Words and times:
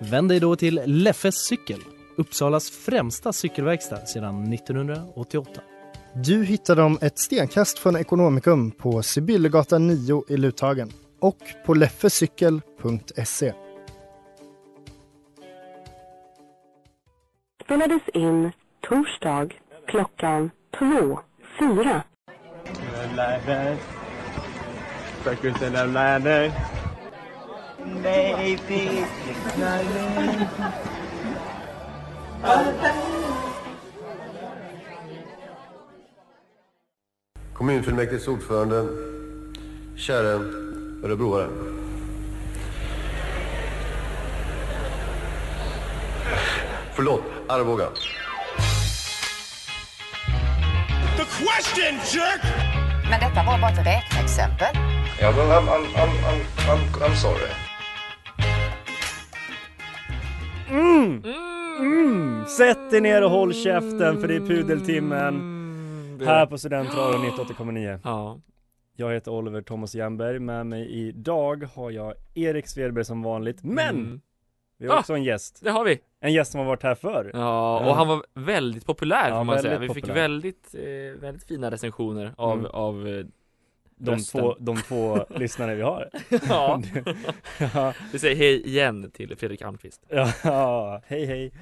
Vänd 0.00 0.28
dig 0.28 0.40
då 0.40 0.56
till 0.56 0.80
Leffes 0.84 1.34
cykel, 1.34 1.80
Uppsalas 2.16 2.70
främsta 2.70 3.32
cykelverkstad 3.32 4.06
sedan 4.06 4.52
1988. 4.52 5.60
Du 6.14 6.44
hittar 6.44 6.76
dem 6.76 6.98
ett 7.00 7.18
stenkast 7.18 7.78
från 7.78 7.96
Ekonomikum 7.96 8.70
på 8.70 9.02
Sibyllegatan 9.02 9.86
9 9.86 10.24
i 10.28 10.36
Luthagen 10.36 10.90
och 11.20 11.38
på 11.66 11.74
leffecykel.se. 11.74 13.52
Spelades 17.64 18.08
in 18.14 18.52
torsdag 18.88 19.48
klockan 19.86 20.50
2.04. 20.78 22.02
Maybe. 27.94 29.04
Kommunfullmäktiges 37.52 38.28
ordförande, 38.28 38.86
käre 39.96 40.28
örebroare. 41.04 41.48
Förlåt, 46.92 47.22
Arboga. 47.48 47.88
The 51.16 51.24
question, 51.24 52.00
jerk! 52.12 52.42
Men 53.10 53.20
detta 53.20 53.42
var 53.46 53.58
bara 53.58 53.70
ett 53.70 53.86
räkneexempel. 53.86 54.68
Ja, 54.74 54.80
yeah, 55.20 55.36
well, 55.36 55.50
I'm, 55.50 55.68
I'm, 55.68 55.84
I'm, 55.94 56.10
I'm, 56.68 57.02
I'm 57.02 57.14
sorry. 57.14 57.67
Mm. 60.98 61.22
Mm. 61.80 62.44
Sätt 62.46 62.90
dig 62.90 63.00
ner 63.00 63.24
och 63.24 63.30
håll 63.30 63.54
käften 63.54 64.20
för 64.20 64.28
det 64.28 64.36
är 64.36 64.40
pudeltimmen 64.40 65.34
här 66.26 66.46
på 66.46 66.58
Studentradion 66.58 67.20
98,9. 67.24 68.00
Ja. 68.04 68.40
Jag 68.96 69.12
heter 69.12 69.30
Oliver 69.32 69.62
Thomas 69.62 69.94
Jernberg, 69.94 70.38
med 70.38 70.66
mig 70.66 71.08
idag 71.08 71.68
har 71.74 71.90
jag 71.90 72.14
Erik 72.34 72.66
Svedberg 72.68 73.04
som 73.04 73.22
vanligt, 73.22 73.58
men 73.64 73.88
Mm. 73.96 74.20
vi 74.78 74.86
har 74.88 74.94
Ah! 74.96 74.98
också 74.98 75.14
en 75.14 75.24
gäst. 75.24 75.60
Det 75.64 75.70
har 75.70 75.84
vi. 75.84 76.00
En 76.20 76.32
gäst 76.32 76.52
som 76.52 76.58
har 76.60 76.66
varit 76.66 76.82
här 76.82 76.94
förr. 76.94 77.30
Ja, 77.34 77.78
och 77.88 77.96
han 77.96 78.08
var 78.08 78.22
väldigt 78.34 78.86
populär 78.86 79.28
Ja, 79.28 79.36
får 79.36 79.44
man 79.44 79.58
säga. 79.58 79.70
Vi 79.70 79.76
väldigt 79.78 79.94
fick 79.94 80.04
populär. 80.04 80.22
väldigt, 80.22 80.74
eh, 80.74 81.20
väldigt 81.20 81.44
fina 81.48 81.70
recensioner 81.70 82.34
av, 82.36 82.58
Mm. 82.58 82.70
av 82.70 83.08
eh, 83.08 83.24
De 83.98 84.10
rösten. 84.14 84.40
två, 84.40 84.56
de 84.60 84.76
två 84.76 85.24
lyssnare 85.30 85.74
vi 85.74 85.82
har. 85.82 86.10
Ja. 86.48 86.82
ja, 87.74 87.94
Vi 88.12 88.18
säger 88.18 88.36
hej 88.36 88.66
igen 88.66 89.10
till 89.10 89.36
Fredrik 89.36 89.62
Almqvist. 89.62 90.02
ja, 90.42 91.02
hej 91.06 91.26
hej. 91.26 91.52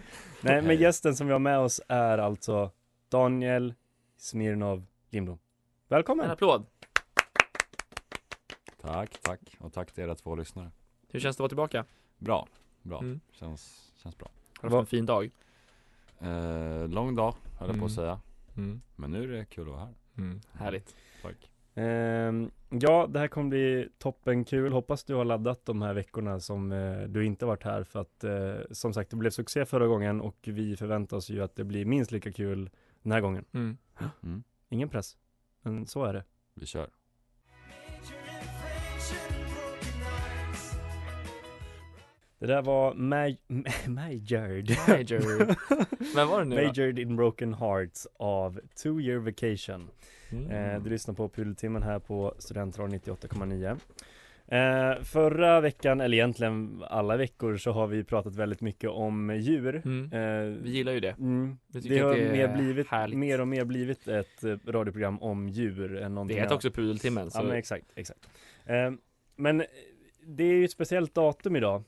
Nej 0.40 0.62
men 0.62 0.76
gästen 0.76 1.16
som 1.16 1.26
vi 1.26 1.32
har 1.32 1.38
med 1.40 1.58
oss 1.58 1.80
är 1.88 2.18
alltså 2.18 2.70
Daniel 3.08 3.74
Smirnov 4.16 4.86
Lindblom. 5.10 5.34
En 5.36 5.40
Välkommen! 5.88 6.30
applåd. 6.30 6.66
Tack, 8.80 9.18
tack. 9.22 9.40
Och 9.58 9.72
tack 9.72 9.92
till 9.92 10.04
era 10.04 10.14
två 10.14 10.34
lyssnare. 10.36 10.70
Hur 11.08 11.20
känns 11.20 11.36
det 11.36 11.40
att 11.40 11.40
vara 11.40 11.48
tillbaka? 11.68 11.84
Bra, 12.18 12.48
bra. 12.82 12.98
Mm. 12.98 13.20
Känns, 13.32 13.92
känns 14.02 14.18
bra. 14.18 14.28
Har 14.60 14.68
du 14.68 14.74
haft 14.76 14.80
en 14.82 14.98
fin 14.98 15.06
dag? 15.06 15.30
Eh, 16.20 16.88
lång 16.88 17.14
dag, 17.14 17.34
höll 17.58 17.68
jag 17.68 17.68
på 17.68 17.72
Mm. 17.72 17.84
att 17.84 17.92
säga. 17.92 18.20
Mm. 18.56 18.80
Men 18.96 19.10
nu 19.10 19.22
är 19.34 19.38
det 19.38 19.44
kul 19.44 19.68
att 19.68 19.74
vara 19.74 19.84
här. 19.84 19.94
Mm. 20.18 20.40
Härligt. 20.52 20.94
Tack. 21.22 21.50
Ehm, 21.76 22.50
ja, 22.68 23.06
det 23.06 23.18
här 23.18 23.28
kommer 23.28 23.48
bli 23.48 23.88
toppen 23.98 24.44
kul. 24.44 24.72
Hoppas 24.72 25.04
du 25.04 25.14
har 25.14 25.24
laddat 25.24 25.66
de 25.66 25.82
här 25.82 25.94
veckorna 25.94 26.40
som 26.40 26.72
eh, 26.72 27.00
du 27.02 27.24
inte 27.24 27.46
varit 27.46 27.62
här 27.62 27.84
för 27.84 28.00
att 28.00 28.24
eh, 28.24 28.56
som 28.70 28.94
sagt 28.94 29.10
det 29.10 29.16
blev 29.16 29.30
succé 29.30 29.66
förra 29.66 29.86
gången 29.86 30.20
och 30.20 30.36
vi 30.42 30.76
förväntar 30.76 31.16
oss 31.16 31.30
ju 31.30 31.42
att 31.42 31.56
det 31.56 31.64
blir 31.64 31.84
minst 31.84 32.10
lika 32.12 32.32
kul 32.32 32.70
den 33.02 33.12
här 33.12 33.20
gången. 33.20 33.44
Mm. 33.52 33.76
Mm. 34.22 34.42
Ingen 34.68 34.88
press, 34.88 35.16
men 35.62 35.86
så 35.86 36.04
är 36.04 36.12
det. 36.12 36.24
Vi 36.54 36.66
kör. 36.66 36.90
Det 42.46 42.52
där 42.52 42.62
var 42.62 42.94
Maj- 42.94 43.38
Majored. 43.88 44.70
Majored. 44.88 45.56
Vem 46.14 46.28
var 46.28 46.38
det 46.38 46.44
nu? 46.44 46.54
Majored 46.56 46.98
in 46.98 47.16
Broken 47.16 47.54
Hearts 47.54 48.06
av 48.18 48.60
Two 48.82 49.00
Year 49.00 49.18
Vacation. 49.18 49.88
Mm. 50.32 50.50
Eh, 50.50 50.82
du 50.82 50.90
lyssnar 50.90 51.14
på 51.14 51.28
Pudeltimmen 51.28 51.82
här 51.82 51.98
på 51.98 52.34
Studentradion 52.38 52.98
98,9. 53.00 53.78
Eh, 54.48 55.02
förra 55.02 55.60
veckan, 55.60 56.00
eller 56.00 56.16
egentligen 56.16 56.82
alla 56.88 57.16
veckor, 57.16 57.56
så 57.56 57.70
har 57.72 57.86
vi 57.86 58.04
pratat 58.04 58.36
väldigt 58.36 58.60
mycket 58.60 58.90
om 58.90 59.36
djur. 59.36 59.82
Mm. 59.84 60.12
Eh, 60.12 60.62
Vi 60.62 60.70
gillar 60.70 60.92
ju 60.92 61.00
det. 61.00 61.16
Mm, 61.18 61.56
det 61.68 61.98
har 61.98 62.14
det 62.16 62.32
mer, 62.32 62.56
blivit, 62.56 62.88
härligt. 62.88 63.18
mer 63.18 63.40
och 63.40 63.48
mer 63.48 63.64
blivit 63.64 64.08
ett 64.08 64.44
eh, 64.44 64.56
radioprogram 64.66 65.22
om 65.22 65.48
djur 65.48 65.96
än 65.96 66.14
någonting 66.14 66.36
Det 66.36 66.42
heter 66.42 66.54
också 66.54 66.70
Pudeltimmen. 66.70 67.30
Så 67.30 67.38
Ja 67.38 67.42
men 67.42 67.56
exakt, 67.56 67.86
exakt. 67.94 68.20
Eh, 68.64 68.90
men 69.36 69.64
det 70.26 70.44
är 70.44 70.52
ju 70.52 70.64
ett 70.64 70.70
speciellt 70.70 71.14
datum 71.14 71.56
idag. 71.56 71.82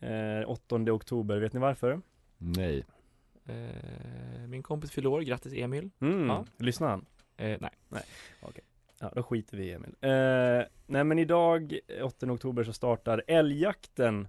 Eh, 0.00 0.48
8 0.50 0.76
oktober, 0.92 1.38
vet 1.38 1.52
ni 1.52 1.60
varför? 1.60 2.00
Nej. 2.38 2.84
eh, 3.46 4.46
min 4.48 4.62
kompis 4.62 4.90
fyller 4.90 5.08
år, 5.10 5.20
grattis 5.20 5.52
Emil. 5.52 5.90
Mm, 6.00 6.26
Ja. 6.28 6.44
lyssnar 6.56 6.88
han? 6.88 7.04
Eh, 7.36 7.58
nej. 7.60 7.70
Ja, 9.00 9.10
då 9.14 9.22
skiter 9.22 9.56
vi 9.56 9.64
i 9.64 9.72
Emil. 9.72 9.94
Eh, 10.00 10.66
nej 10.86 11.04
men 11.04 11.18
idag, 11.18 11.78
8 12.02 12.30
oktober, 12.32 12.64
så 12.64 12.72
startar 12.72 13.22
älgjakten 13.26 14.28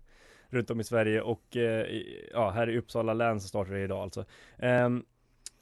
runt 0.49 0.71
om 0.71 0.79
i 0.79 0.83
Sverige 0.83 1.21
och 1.21 1.57
eh, 1.57 1.85
i- 1.85 2.29
ja, 2.33 2.49
här 2.49 2.69
i 2.69 2.77
Uppsala 2.77 3.13
län 3.13 3.41
så 3.41 3.47
startar 3.47 3.71
det 3.73 3.83
idag 3.83 3.99
alltså. 4.01 4.25
Ehm, 4.57 5.05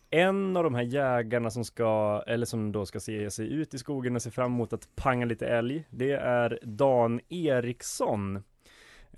en 0.09 0.58
av 0.58 0.64
de 0.64 0.76
här 0.76 0.84
jägarna 0.84 1.50
som 1.52 1.66
ska, 1.66 2.24
eller 2.28 2.46
som 2.46 2.72
då 2.72 2.86
ska 2.86 3.00
se 3.00 3.31
sig 3.31 3.53
ut 3.53 3.74
i 3.74 3.78
skogen 3.78 4.16
och 4.16 4.22
se 4.22 4.31
fram 4.31 4.52
emot 4.53 4.74
att 4.74 4.90
panga 4.96 5.26
lite 5.26 5.47
älg, 5.47 5.84
det 5.90 6.12
är 6.12 6.59
Dan 6.62 7.20
Eriksson. 7.30 8.44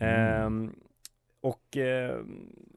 Ehm, 0.01 0.75
och 1.41 1.78
eh, 1.78 2.22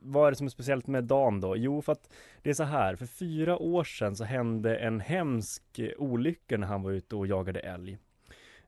vad 0.02 0.26
är 0.26 0.30
det 0.30 0.36
som 0.36 0.46
är 0.46 0.50
speciellt 0.50 0.86
med 0.86 1.04
Dan 1.04 1.40
då? 1.40 1.56
Jo, 1.56 1.82
för 1.82 1.92
att 1.92 2.12
det 2.42 2.50
är 2.50 2.54
så 2.54 2.64
här, 2.64 2.96
för 2.96 3.06
fyra 3.06 3.58
år 3.58 3.84
sedan 3.84 4.16
så 4.16 4.24
hände 4.24 4.76
en 4.76 5.00
hemsk 5.00 5.78
eh, 5.78 5.90
olycka 5.98 6.58
när 6.58 6.66
han 6.66 6.82
var 6.82 6.90
ute 6.90 7.16
och 7.16 7.26
jagade 7.26 7.60
älg. 7.60 7.98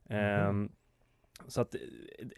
Ehm, 0.09 0.69
så 1.47 1.61
att 1.61 1.75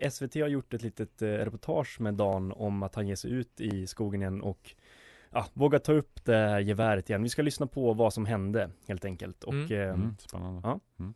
eh, 0.02 0.10
SVT 0.10 0.36
har 0.36 0.48
gjort 0.48 0.74
ett 0.74 0.82
litet 0.82 1.22
eh, 1.22 1.28
reportage 1.28 2.02
med 2.02 2.14
Dan 2.14 2.52
om 2.52 2.84
att 2.84 2.96
han 2.96 3.08
ger 3.08 3.16
sig 3.16 3.32
ut 3.32 3.62
i 3.62 3.88
skogen 3.88 4.22
igen 4.22 4.42
och 4.42 4.76
ja, 5.32 5.46
vågar 5.54 5.80
ta 5.80 5.94
upp 5.94 6.26
det 6.26 6.36
här 6.36 6.60
geväret 6.60 7.10
igen. 7.10 7.24
Vi 7.24 7.30
ska 7.30 7.42
lyssna 7.42 7.68
på 7.68 7.94
vad 7.94 8.14
som 8.14 8.26
hände 8.26 8.70
helt 8.88 9.06
enkelt. 9.06 9.44
Och 9.44 9.54
Mm. 9.54 9.72
ehm, 9.72 9.94
Mm, 10.02 10.16
spännande. 10.20 10.62
Ja. 10.64 10.80
Mm. 11.00 11.14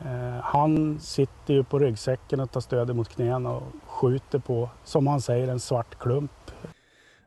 Eh, 0.00 0.40
Han 0.42 1.00
sitter 1.00 1.54
ju 1.54 1.64
på 1.64 1.78
ryggsäcken 1.78 2.40
och 2.40 2.50
tar 2.50 2.60
stöd 2.60 2.90
emot 2.90 3.08
knäna 3.08 3.50
och 3.50 3.62
skjuter 3.86 4.38
på, 4.38 4.70
som 4.84 5.06
han 5.06 5.20
säger, 5.20 5.48
en 5.48 5.60
svart 5.60 5.94
klump. 5.98 6.30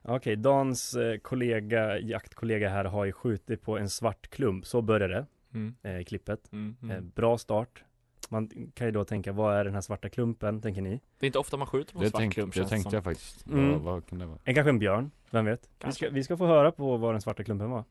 Okej, 0.03 0.35
Dans 0.35 0.93
eh, 0.93 1.17
kollega, 1.17 1.99
jaktkollega 1.99 2.69
här 2.69 2.85
har 2.85 3.05
ju 3.05 3.11
skjutit 3.11 3.61
på 3.61 3.77
en 3.77 3.89
svart 3.89 4.27
klump. 4.27 4.65
Så 4.65 4.81
börjar 4.81 5.09
det, 5.09 5.25
Mm. 5.53 5.75
eh, 5.83 6.03
klippet. 6.03 6.51
Mm. 6.51 6.75
Eh, 6.83 6.89
Mm. 6.97 7.11
bra 7.15 7.37
start. 7.37 7.83
Man 8.29 8.49
kan 8.73 8.87
ju 8.87 8.91
då 8.91 9.03
tänka, 9.05 9.31
vad 9.31 9.55
är 9.55 9.65
den 9.65 9.73
här 9.73 9.81
svarta 9.81 10.09
klumpen, 10.09 10.61
tänker 10.61 10.81
ni? 10.81 10.89
Det 11.19 11.25
är 11.25 11.27
inte 11.27 11.39
ofta 11.39 11.57
man 11.57 11.67
skjuter 11.67 11.93
på 11.93 11.99
en 11.99 12.03
Det, 12.03 12.09
svart 12.09 12.19
tänkte, 12.21 12.33
klump 12.41 12.53
det 12.53 12.57
känns 12.59 12.69
tänkte 12.69 12.89
som. 12.89 12.95
jag 12.95 13.03
faktiskt. 13.03 13.47
Mm. 13.47 13.71
Vad, 13.71 13.81
vad 13.81 14.05
kan 14.07 14.19
det 14.19 14.25
vara? 14.25 14.37
En, 14.43 14.55
kanske 14.55 14.69
en 14.69 14.79
björn, 14.79 15.11
vem 15.31 15.45
vet? 15.45 15.69
Vi 15.85 15.91
ska, 15.91 16.09
vi 16.09 16.23
ska 16.23 16.37
få 16.37 16.45
höra 16.47 16.71
på 16.71 16.97
vad 16.97 17.13
den 17.13 17.21
svarta 17.21 17.43
klumpen 17.43 17.69
var. 17.69 17.83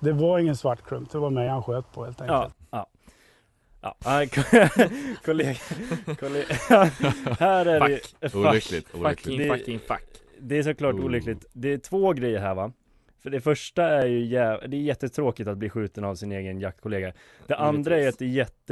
Det 0.00 0.12
var 0.12 0.38
ingen 0.38 0.56
svart 0.56 0.82
klump, 0.82 1.10
det 1.10 1.18
var 1.18 1.30
mig 1.30 1.48
han 1.48 1.62
sköt 1.62 1.92
på 1.92 2.04
helt 2.04 2.20
enkelt. 2.20 2.54
Ja, 2.70 2.78
ja. 2.78 2.86
Ja, 3.80 3.96
kollega, 5.24 5.54
kollega. 6.20 6.46
här 7.40 7.66
är 7.66 7.88
det 7.88 7.98
Fuck. 8.20 8.30
fuck. 8.32 8.34
Olyckligt, 8.34 8.88
Fucking, 8.88 9.38
Det- 9.38 9.50
olyckligt. 9.50 9.58
fucking 9.58 9.78
fuck. 9.78 10.22
Det 10.40 10.58
är 10.58 10.62
såklart 10.62 10.94
Oh. 10.94 11.04
olyckligt. 11.04 11.46
Det 11.52 11.72
är 11.72 11.78
två 11.78 12.12
grejer 12.12 12.40
här 12.40 12.54
va. 12.54 12.72
För 13.22 13.30
det 13.30 13.40
första 13.40 13.84
är 13.84 14.06
ju 14.06 14.18
jä- 14.24 14.66
det 14.68 14.76
är 14.76 14.80
jättetråkigt 14.80 15.48
att 15.48 15.58
bli 15.58 15.70
skjuten 15.70 16.04
av 16.04 16.14
sin 16.14 16.32
egen 16.32 16.60
jaktkollega. 16.60 17.12
Det 17.46 17.56
andra 17.56 17.94
är 17.94 17.98
Givetvis. 17.98 18.14
att 18.14 18.18
det 18.18 18.24
är 18.24 18.28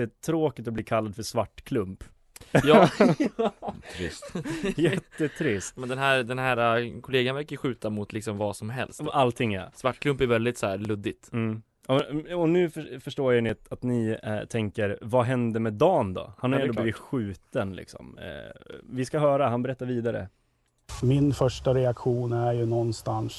jättetråkigt 0.06 0.68
att 0.68 0.74
bli 0.74 0.84
kallad 0.84 1.16
för 1.16 1.22
svart 1.22 1.64
klump. 1.64 2.04
Ja. 2.64 2.88
Trist. 3.96 4.32
Jättetrist. 4.76 5.76
Men 5.76 5.88
den 5.88 5.98
här, 5.98 6.22
den 6.22 6.38
här 6.38 6.78
äh, 6.80 7.00
kollegan 7.00 7.34
verkar 7.36 7.56
skjuta 7.56 7.90
mot 7.90 8.12
liksom 8.12 8.38
vad 8.38 8.56
som 8.56 8.70
helst. 8.70 9.00
Allting 9.12 9.52
ja. 9.52 9.70
Svartklump 9.74 10.20
är 10.20 10.26
väldigt 10.26 10.58
så 10.58 10.66
här 10.66 10.78
luddigt. 10.78 11.32
Mm. 11.32 11.62
Och, 11.88 12.02
och 12.40 12.48
nu 12.48 12.70
för, 12.70 13.00
förstår 13.00 13.34
jag 13.34 13.48
att, 13.48 13.72
att 13.72 13.82
ni 13.82 14.18
eh, 14.22 14.40
tänker, 14.40 14.98
vad 15.00 15.24
hände 15.24 15.60
med 15.60 15.72
Dan 15.72 16.14
då? 16.14 16.32
Han 16.38 16.52
har 16.52 16.60
Ja, 16.60 16.64
ju 16.64 16.68
ändå 16.68 16.82
blivit 16.82 16.96
skjuten 17.00 17.76
liksom. 17.76 18.18
Eh, 18.18 18.52
vi 18.90 19.04
ska 19.04 19.18
höra, 19.18 19.48
han 19.48 19.62
berättar 19.62 19.86
vidare. 19.86 20.28
Min 21.02 21.34
första 21.34 21.74
reaktion 21.74 22.32
är 22.32 22.52
ju 22.52 22.66
någonstans 22.66 23.34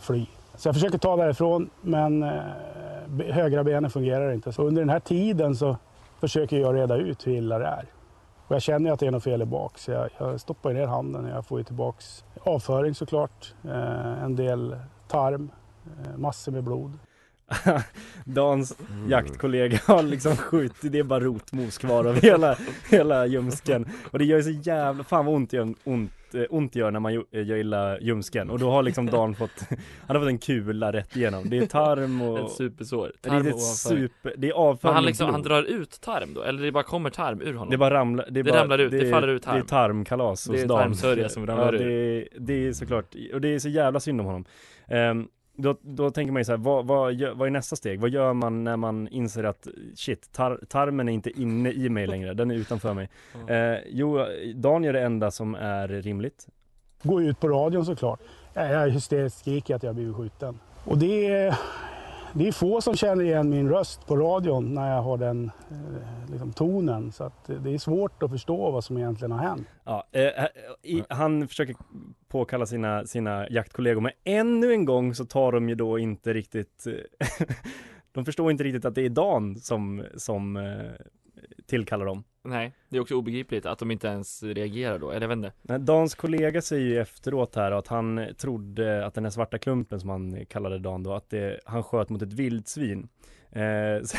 fly. 0.00 0.26
Så 0.56 0.68
jag 0.68 0.74
försöker 0.74 0.98
ta 0.98 1.16
därifrån 1.16 1.70
men 1.82 2.22
eh, 2.22 2.40
högra 3.30 3.64
benen 3.64 3.90
fungerar 3.90 4.32
inte. 4.32 4.52
Så 4.52 4.62
under 4.62 4.82
den 4.82 4.88
här 4.90 5.00
tiden 5.00 5.56
så 5.56 5.76
försöker 6.20 6.58
jag 6.58 6.74
reda 6.74 6.96
ut 6.96 7.26
hur 7.26 7.32
illa 7.32 7.58
det 7.58 7.66
är. 7.66 7.84
Och 8.46 8.54
jag 8.54 8.62
känner 8.62 8.92
att 8.92 9.00
det 9.00 9.06
är 9.06 9.10
något 9.10 9.24
fel 9.24 9.42
i 9.42 9.44
bak 9.46 9.78
så 9.78 9.90
jag, 9.90 10.10
jag 10.18 10.40
stoppar 10.40 10.72
ner 10.72 10.86
handen 10.86 11.24
och 11.24 11.30
jag 11.30 11.46
får 11.46 11.58
ju 11.58 11.64
tillbaks 11.64 12.24
avföring 12.40 12.94
såklart. 12.94 13.54
Eh, 13.64 14.22
en 14.24 14.36
del 14.36 14.76
tarm, 15.08 15.50
eh, 16.06 16.16
massor 16.16 16.52
med 16.52 16.64
blod. 16.64 16.98
Dans 18.24 18.76
jaktkollega 19.08 19.78
har 19.86 20.02
liksom 20.02 20.36
skjutit, 20.36 20.92
det 20.92 20.98
är 20.98 21.02
bara 21.02 21.20
rotmos 21.20 21.78
kvar 21.78 22.04
av 22.04 22.14
hela, 22.22 22.56
hela 22.90 23.26
ljumsken. 23.26 23.86
Och 24.10 24.18
det 24.18 24.24
gör 24.24 24.36
ju 24.36 24.42
så 24.42 24.50
jävla, 24.70 25.04
fan 25.04 25.26
vad 25.26 25.34
ont, 25.34 25.52
gör, 25.52 25.74
ont, 25.84 26.12
eh, 26.34 26.42
ont 26.50 26.76
gör 26.76 26.90
när 26.90 27.00
man 27.00 27.12
eh, 27.12 27.46
gör 27.46 27.56
illa 27.56 28.00
ljumsken. 28.00 28.50
Och 28.50 28.58
då 28.58 28.70
har 28.70 28.82
liksom 28.82 29.06
Dan 29.10 29.34
fått, 29.34 29.50
han 30.06 30.16
har 30.16 30.20
fått 30.20 30.28
en 30.28 30.38
kula 30.38 30.92
rätt 30.92 31.16
igenom. 31.16 31.50
Det 31.50 31.58
är 31.58 31.66
tarm 31.66 32.22
och... 32.22 32.38
Ett 32.38 32.50
supersår. 32.52 33.12
det 33.20 33.28
är 33.28 33.30
Tarm 33.30 33.46
ett 33.46 33.60
super, 33.62 34.34
det 34.36 34.48
är 34.48 34.52
avföring 34.52 34.94
han 34.94 35.04
liksom, 35.04 35.30
han 35.30 35.42
drar 35.42 35.62
ut 35.62 36.00
tarm 36.00 36.34
då? 36.34 36.42
Eller 36.42 36.62
det 36.62 36.72
bara 36.72 36.82
kommer 36.84 37.10
tarm 37.10 37.40
ur 37.40 37.52
honom? 37.54 37.70
Det 37.70 37.78
bara 37.78 37.94
ramlar, 37.94 38.26
det, 38.30 38.40
är 38.40 38.44
Det 38.44 38.50
bara, 38.50 38.62
ramlar 38.62 38.78
ut, 38.78 38.90
det 38.90 39.10
faller 39.10 39.28
ut 39.28 39.42
Det 39.42 39.50
är 39.50 39.52
tarm. 39.54 39.66
tarmkalas 39.66 40.44
Det 40.44 40.52
hos 40.52 40.62
är 40.62 40.66
Dan. 40.66 40.78
tarmsörja 40.78 41.28
som 41.28 41.46
ramlar 41.46 41.72
ja, 41.72 41.78
ur. 41.80 41.84
det, 41.88 41.94
är- 41.94 42.28
det 42.38 42.66
är 42.68 42.72
såklart, 42.72 43.14
och 43.34 43.40
det 43.40 43.48
är 43.48 43.58
så 43.58 43.68
jävla 43.68 44.00
synd 44.00 44.20
om 44.20 44.26
honom. 44.26 44.44
Ehm, 44.88 45.28
då, 45.58 45.76
då 45.80 46.10
tänker 46.10 46.32
man 46.32 46.40
ju 46.40 46.44
så 46.44 46.52
här, 46.52 46.58
vad, 46.58 46.86
vad, 46.86 47.22
vad 47.34 47.46
är 47.46 47.50
nästa 47.50 47.76
steg? 47.76 48.00
Vad 48.00 48.10
gör 48.10 48.32
man 48.32 48.64
när 48.64 48.76
man 48.76 49.08
inser 49.08 49.44
att 49.44 49.68
shit, 49.94 50.32
tar, 50.32 50.60
tarmen 50.68 51.08
är 51.08 51.12
inte 51.12 51.40
inne 51.40 51.72
i 51.72 51.88
mig 51.88 52.06
längre, 52.06 52.34
den 52.34 52.50
är 52.50 52.54
utanför 52.54 52.94
mig. 52.94 53.08
Eh, 53.48 53.78
jo, 53.86 54.26
Dan 54.54 54.84
gör 54.84 54.92
det 54.92 55.00
enda 55.00 55.30
som 55.30 55.54
är 55.54 55.88
rimligt. 55.88 56.46
Gå 57.02 57.22
ut 57.22 57.40
på 57.40 57.48
radion 57.48 57.84
såklart. 57.84 58.20
Jag 58.54 58.64
är 58.64 58.88
hysteriskt 58.88 59.38
skriker 59.38 59.74
att 59.74 59.82
jag 59.82 59.90
har 59.90 59.94
blivit 59.94 60.16
skjuten. 60.16 60.58
Och 60.84 60.98
det 60.98 61.54
det 62.34 62.48
är 62.48 62.52
få 62.52 62.80
som 62.80 62.96
känner 62.96 63.24
igen 63.24 63.50
min 63.50 63.68
röst 63.68 64.06
på 64.06 64.16
radion 64.16 64.74
när 64.74 64.94
jag 64.94 65.02
har 65.02 65.18
den 65.18 65.50
eh, 65.70 66.30
liksom, 66.30 66.52
tonen. 66.52 67.12
Så 67.12 67.24
att 67.24 67.46
det 67.46 67.74
är 67.74 67.78
svårt 67.78 68.22
att 68.22 68.30
förstå 68.30 68.70
vad 68.70 68.84
som 68.84 68.98
egentligen 68.98 69.32
har 69.32 69.38
hänt. 69.38 69.68
Ja, 69.84 70.06
eh, 70.12 70.22
eh 70.22 70.46
i, 70.82 71.04
han 71.08 71.48
försöker 71.48 71.76
påkalla 72.28 72.66
sina, 72.66 73.06
sina 73.06 73.48
jaktkollegor, 73.48 74.00
men 74.00 74.12
ännu 74.24 74.72
en 74.72 74.84
gång 74.84 75.14
så 75.14 75.24
tar 75.24 75.52
de 75.52 75.68
ju 75.68 75.74
då 75.74 75.98
inte 75.98 76.32
riktigt 76.34 76.86
De 78.12 78.24
förstår 78.24 78.50
inte 78.50 78.64
riktigt 78.64 78.84
att 78.84 78.94
det 78.94 79.02
är 79.02 79.10
Dan 79.10 79.56
som, 79.56 80.04
som 80.16 80.56
eh, 80.56 80.90
tillkallar 81.68 82.06
dem. 82.06 82.24
Nej, 82.44 82.72
det 82.88 82.96
är 82.96 83.00
också 83.00 83.14
obegripligt 83.14 83.66
att 83.66 83.78
de 83.78 83.90
inte 83.90 84.06
ens 84.08 84.42
reagerar 84.42 84.98
då, 84.98 85.10
eller 85.10 85.20
jag 85.20 85.28
vet 85.28 85.36
inte. 85.36 85.52
Nej, 85.62 85.78
Dans 85.78 86.14
kollega 86.14 86.62
säger 86.62 86.86
ju 86.86 86.98
efteråt 87.00 87.54
här 87.54 87.72
att 87.72 87.86
han 87.88 88.26
trodde 88.38 89.06
att 89.06 89.14
den 89.14 89.24
här 89.24 89.30
svarta 89.30 89.58
klumpen 89.58 90.00
som 90.00 90.08
han 90.10 90.46
kallade 90.46 90.78
Dan 90.78 91.02
då, 91.02 91.12
att 91.12 91.30
det, 91.30 91.60
han 91.64 91.82
sköt 91.82 92.08
mot 92.08 92.22
ett 92.22 92.32
vildsvin. 92.32 93.08
Eh, 93.50 94.02
så, 94.04 94.16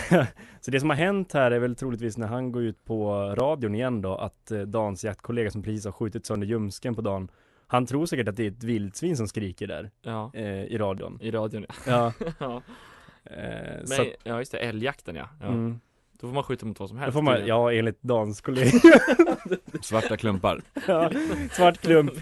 så 0.62 0.72
det 0.72 0.80
som 0.80 0.90
har 0.90 0.98
hänt 0.98 1.34
här 1.34 1.52
är 1.52 1.60
väl 1.60 1.76
troligtvis 1.76 2.18
när 2.18 2.28
han 2.28 2.52
går 2.52 2.64
ut 2.64 2.86
på 2.86 3.14
radion 3.38 3.76
igen 3.76 4.02
då, 4.02 4.16
att 4.16 4.52
eh, 4.52 4.62
Dans 4.62 5.04
jaktkollega 5.04 5.52
som 5.52 5.64
precis 5.64 5.86
har 5.86 5.92
skjutit 5.92 6.26
sönder 6.26 6.48
ljumsken 6.48 6.96
på 6.96 7.02
Dan, 7.02 7.32
han 7.68 7.86
tror 7.86 8.06
säkert 8.06 8.28
att 8.28 8.36
det 8.36 8.44
är 8.44 8.52
ett 8.52 8.64
vildsvin 8.64 9.18
som 9.18 9.28
skriker 9.28 9.68
där 9.68 9.92
Ja. 10.02 10.32
eh, 10.34 10.64
i 10.64 10.78
radion. 10.78 11.18
I 11.22 11.32
radion 11.32 11.66
Ja. 11.88 12.14
ja. 12.40 12.62
Eh, 13.24 13.80
Men, 13.90 14.02
att, 14.02 14.08
ja 14.24 14.38
just 14.40 14.52
det, 14.52 14.58
älgjakten 14.58 15.16
ja. 15.16 15.30
ja. 15.42 15.48
Mm. 15.48 15.80
Då 16.22 16.28
får 16.28 16.34
man 16.34 16.44
skjuta 16.44 16.66
mot 16.66 16.80
vad 16.80 16.90
som 16.90 16.98
då 16.98 17.02
helst. 17.04 17.14
får 17.14 17.22
man, 17.22 17.48
ja 17.48 17.74
enligt 17.74 18.02
Dans 18.02 18.42
kollega. 18.42 18.72
Svarta 19.82 20.18
klumpar. 20.18 20.62
ja, 20.88 21.12
svart 21.52 21.78
klump. 21.78 22.14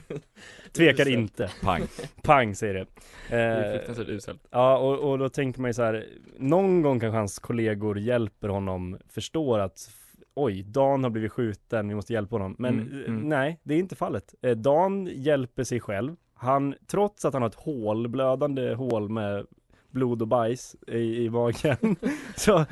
Tvekar 0.72 1.08
inte. 1.08 1.52
Pang. 1.62 1.82
Pang 2.24 2.56
säger 2.56 2.74
det. 2.74 2.86
Det 3.30 3.36
är 3.36 3.66
Eh, 3.74 3.78
fruktansvärt 3.78 4.08
uselt. 4.08 4.42
Ja, 4.52 4.78
och, 4.78 5.12
och 5.12 5.20
då 5.20 5.30
tänker 5.30 5.62
man 5.62 5.70
ju 5.70 5.74
så 5.74 5.84
här, 5.84 6.06
någon 6.38 6.82
gång 6.82 7.00
kanske 7.00 7.18
hans 7.18 7.40
kollegor 7.40 8.00
hjälper 8.00 8.50
honom, 8.50 8.98
förstår 9.10 9.60
att 9.60 9.90
oj, 10.34 10.64
Dan 10.64 11.04
har 11.04 11.10
blivit 11.12 11.32
skjuten, 11.32 11.88
vi 11.90 11.96
måste 11.96 12.14
hjälpa 12.14 12.36
honom. 12.36 12.56
Men 12.60 12.74
Mm, 12.80 13.02
eh, 13.04 13.08
mm. 13.10 13.30
nej, 13.30 13.60
det 13.64 13.74
är 13.74 13.80
inte 13.80 13.96
fallet. 13.96 14.36
Eh, 14.42 14.52
Dan 14.58 15.10
hjälper 15.14 15.64
sig 15.64 15.80
själv. 15.80 16.16
Han, 16.34 16.76
trots 16.88 17.26
att 17.26 17.34
han 17.34 17.42
har 17.42 17.50
ett 17.50 17.56
hål, 17.56 18.08
blödande 18.08 18.74
hål 18.74 19.10
med 19.10 19.46
blod 19.92 20.22
och 20.22 20.28
bajs 20.28 20.76
i, 20.88 20.98
i 21.26 21.30
magen, 21.30 21.96
så, 22.36 22.66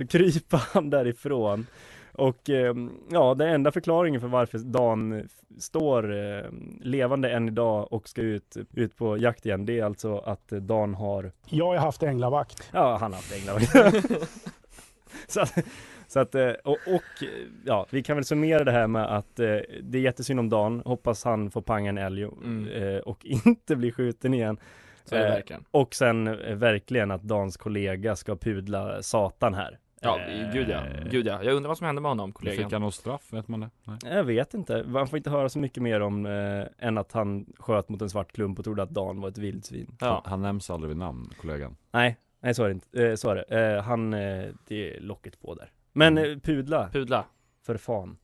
så 0.00 0.06
kryper 0.06 0.62
han 0.72 0.90
därifrån. 0.90 1.66
Och 2.12 2.50
eh, 2.50 2.74
ja, 3.10 3.34
den 3.34 3.48
enda 3.48 3.72
förklaringen 3.72 4.20
för 4.20 4.28
varför 4.28 4.58
Dan 4.58 5.28
står 5.58 6.16
eh, 6.16 6.44
levande 6.80 7.30
än 7.30 7.48
idag 7.48 7.92
och 7.92 8.08
ska 8.08 8.20
ut, 8.22 8.56
ut 8.74 8.96
på 8.96 9.18
jakt 9.18 9.46
igen, 9.46 9.66
det 9.66 9.78
är 9.78 9.84
alltså 9.84 10.18
att 10.18 10.48
Dan 10.48 10.94
har 10.94 11.32
Jag 11.48 11.66
har 11.66 11.76
haft 11.76 12.02
änglavakt. 12.02 12.70
Ja, 12.72 12.96
han 12.96 13.12
har 13.12 13.18
haft 13.18 13.34
änglavakt. 13.34 13.72
så 15.28 15.44
så 16.08 16.20
att 16.20 16.34
eh, 16.34 16.50
och, 16.50 16.78
och 16.86 17.24
ja, 17.64 17.86
vi 17.90 18.02
kan 18.02 18.16
väl 18.16 18.24
summera 18.24 18.64
det 18.64 18.72
här 18.72 18.86
med 18.86 19.16
att 19.16 19.40
eh, 19.40 19.56
det 19.82 19.98
är 19.98 20.02
jättesynd 20.02 20.40
om 20.40 20.48
Dan, 20.48 20.82
hoppas 20.84 21.24
han 21.24 21.50
får 21.50 21.62
panga 21.62 21.88
en 21.88 21.98
älg 21.98 22.24
Mm. 22.24 22.68
eh, 22.68 22.98
och 22.98 23.24
inte 23.46 23.76
blir 23.76 23.92
skjuten 23.92 24.34
igen. 24.34 24.58
Så 25.04 25.14
är 25.14 25.20
det 25.20 25.26
Eh, 25.26 25.32
verkligen. 25.34 25.64
Och 25.70 25.94
sen 25.94 26.24
verkligen 26.58 27.10
att 27.10 27.22
Dans 27.22 27.56
kollega 27.56 28.16
ska 28.16 28.36
pudla 28.36 29.02
satan 29.02 29.54
här. 29.54 29.78
Ja, 30.02 30.20
Eh, 30.20 30.52
gud 30.52 30.68
ja. 30.68 30.82
Gud 31.10 31.26
ja. 31.26 31.42
Jag 31.44 31.54
undrar 31.54 31.68
vad 31.68 31.78
som 31.78 31.86
hände 31.86 32.00
med 32.00 32.10
honom, 32.10 32.28
Fick 32.30 32.34
kollegan. 32.38 32.72
han 32.72 32.80
något 32.82 32.94
straff? 32.94 33.32
Vet 33.32 33.48
man 33.48 33.60
det? 33.60 33.70
Nej. 33.84 33.98
Jag 34.04 34.24
vet 34.24 34.54
inte, 34.54 34.84
man 34.84 35.08
får 35.08 35.16
inte 35.16 35.30
höra 35.30 35.48
så 35.48 35.58
mycket 35.58 35.82
mer 35.82 36.00
om 36.00 36.26
eh, 36.26 36.64
än 36.78 36.98
att 36.98 37.12
han 37.12 37.46
sköt 37.58 37.88
mot 37.88 38.02
en 38.02 38.10
svart 38.10 38.32
klump 38.32 38.58
och 38.58 38.64
trodde 38.64 38.82
att 38.82 38.90
Dan 38.90 39.20
var 39.20 39.28
ett 39.28 39.38
vildsvin. 39.38 39.96
Ja. 40.00 40.06
Han, 40.24 40.30
han 40.30 40.42
nämns 40.42 40.70
aldrig 40.70 40.88
vid 40.88 40.96
namn, 40.96 41.30
kollegan. 41.40 41.76
Nej, 41.90 42.16
nej 42.40 42.54
så 42.54 42.64
är 42.64 42.68
det 42.68 42.72
inte, 42.74 43.06
eh, 43.08 43.14
så 43.14 43.30
är 43.30 43.36
det. 43.48 43.74
Eh, 43.76 43.82
han, 43.82 44.14
eh, 44.14 44.44
det 44.68 44.96
är 44.96 45.00
locket 45.00 45.40
på 45.40 45.54
där. 45.54 45.70
Men 45.92 46.18
eh, 46.18 46.24
pudla, 46.38 46.88
Pudla. 46.92 47.24
för 47.66 47.76
fan. 47.76 48.16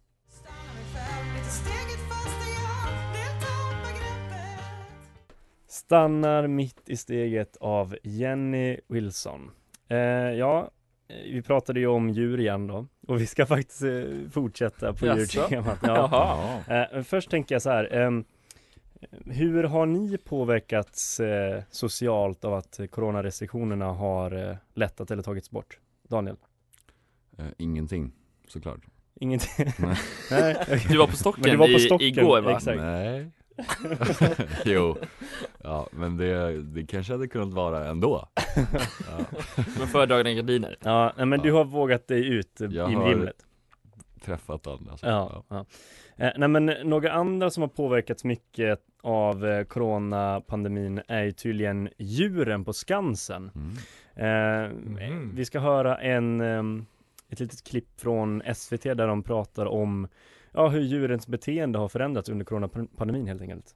Stannar 5.67 6.47
mitt 6.47 6.89
i 6.89 6.97
steget 6.97 7.57
av 7.57 7.97
Jenny 8.03 8.81
Wilson. 8.89 9.51
Eh, 9.89 9.97
ja, 10.33 10.71
vi 11.09 11.43
pratade 11.43 11.81
ju 11.81 11.87
om 11.87 12.11
djur 12.11 12.41
igen 12.41 12.67
då 12.67 12.87
och 13.07 13.21
vi 13.21 13.27
ska 13.27 13.47
faktiskt 13.57 13.83
eh, 13.83 14.03
fortsätta 14.33 14.93
på 14.93 15.07
Jaså? 15.07 15.41
djurtemat. 15.41 15.79
Ja. 15.83 16.61
Eh, 16.93 17.03
först 17.03 17.31
tänker 17.31 17.55
jag 17.55 17.63
så 17.63 17.71
här. 17.71 17.95
ehm, 17.95 18.25
hur 19.27 19.65
har 19.65 19.87
ni 19.87 20.19
påverkats 20.19 21.21
eh, 21.21 21.63
socialt 21.71 22.45
av 22.45 22.55
att 22.55 22.81
coronarestriktionerna 22.91 23.85
har 23.87 24.51
eh, 24.51 24.57
lättat 24.75 25.11
eller 25.11 25.23
tagits 25.23 25.51
bort? 25.51 25.79
Daniel? 26.09 26.37
Eh, 27.39 27.45
ingenting, 27.59 28.13
såklart. 28.49 28.81
Ingenting? 29.21 29.67
Nej. 29.79 29.97
Nej. 30.31 30.87
Du 30.89 30.99
var 30.99 31.07
på 31.07 31.17
stocken, 31.17 31.43
Men 31.43 31.51
du 31.51 31.57
var 31.57 31.67
på 31.67 31.73
i, 31.73 31.81
stocken, 31.81 32.07
igår 32.09 32.41
va? 32.41 32.57
Exakt. 32.57 32.79
Nej. 32.81 33.31
jo. 34.65 34.97
Ja, 35.69 35.89
men 35.93 36.17
det, 36.17 36.63
det 36.63 36.87
kanske 36.87 37.13
hade 37.13 37.29
kunnat 37.29 37.55
vara 37.55 37.89
ändå. 37.89 38.29
Ja. 38.57 39.25
Med 39.79 39.89
fördragna 39.89 40.33
gardiner. 40.33 40.77
Ja, 40.83 41.13
nej, 41.17 41.27
men 41.27 41.41
du 41.41 41.53
har 41.53 41.65
vågat 41.65 42.09
dig 42.09 42.29
ut 42.29 42.61
Jag 42.61 42.93
i 42.93 42.95
har- 42.95 43.09
vimlet. 43.09 43.37
Träffat 44.25 44.63
den 44.63 44.89
alltså. 44.91 45.07
Ja, 45.07 45.45
ja. 45.49 45.67
Eh, 46.17 46.31
nej 46.37 46.49
men 46.49 46.67
några 46.85 47.13
andra 47.13 47.51
som 47.51 47.61
har 47.61 47.69
påverkats 47.69 48.25
mycket 48.25 48.81
av 49.03 49.47
eh, 49.47 49.65
coronapandemin 49.65 51.01
är 51.09 51.23
ju 51.23 51.33
tydligen 51.33 51.89
djuren 51.99 52.65
på 52.65 52.73
Skansen. 52.73 53.51
Mm. 53.55 54.65
Eh, 54.67 54.71
Mhm. 54.73 55.33
Vi 55.35 55.45
ska 55.45 55.61
höra 55.61 55.97
en, 55.99 56.41
ehm, 56.41 56.87
ett 57.29 57.41
litet 57.41 57.65
klipp 57.65 58.01
från 58.01 58.43
SVT 58.55 58.83
där 58.95 59.07
de 59.07 59.23
pratar 59.23 59.67
om 59.67 60.09
ja, 60.53 60.69
hur 60.69 60.81
djurens 60.81 61.27
beteende 61.27 61.79
har 61.79 61.89
förändrats 61.89 62.29
under 62.29 62.45
coronapandemin 62.45 63.27
helt 63.27 63.43
enkelt. 63.43 63.75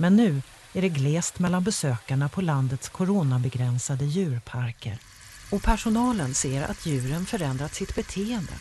Men 0.00 0.16
nu 0.16 0.42
är 0.74 0.82
det 0.82 0.88
glest 0.88 1.38
mellan 1.38 1.64
besökarna 1.64 2.28
på 2.28 2.40
landets 2.40 2.88
coronabegränsade 2.88 4.04
djurparker. 4.04 4.98
Och 5.52 5.62
personalen 5.62 6.34
ser 6.34 6.62
att 6.62 6.86
djuren 6.86 7.24
förändrat 7.24 7.74
sitt 7.74 7.94
beteende. 7.94 8.52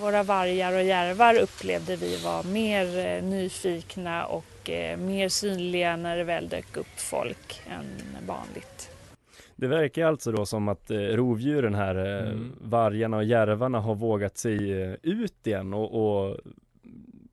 Våra 0.00 0.22
vargar 0.22 0.72
och 0.72 0.82
järvar 0.82 1.38
upplevde 1.38 1.96
vi 1.96 2.16
var 2.24 2.44
mer 2.44 2.98
eh, 2.98 3.22
nyfikna 3.24 4.26
och 4.26 4.70
eh, 4.70 4.98
mer 4.98 5.28
synliga 5.28 5.96
när 5.96 6.16
det 6.16 6.24
väl 6.24 6.48
dök 6.48 6.76
upp 6.76 7.00
folk 7.00 7.62
än 7.66 7.84
vanligt. 8.26 8.90
Det 9.56 9.66
verkar 9.66 10.06
alltså 10.06 10.32
då 10.32 10.46
som 10.46 10.68
att 10.68 10.90
eh, 10.90 10.96
rovdjuren 10.98 11.74
här, 11.74 11.94
Mm. 11.94 12.52
vargarna 12.60 13.16
och 13.16 13.24
järvarna 13.24 13.80
har 13.80 13.94
vågat 13.94 14.38
sig 14.38 14.56
ut 15.02 15.46
igen 15.46 15.74
och, 15.74 15.88
och 15.94 16.36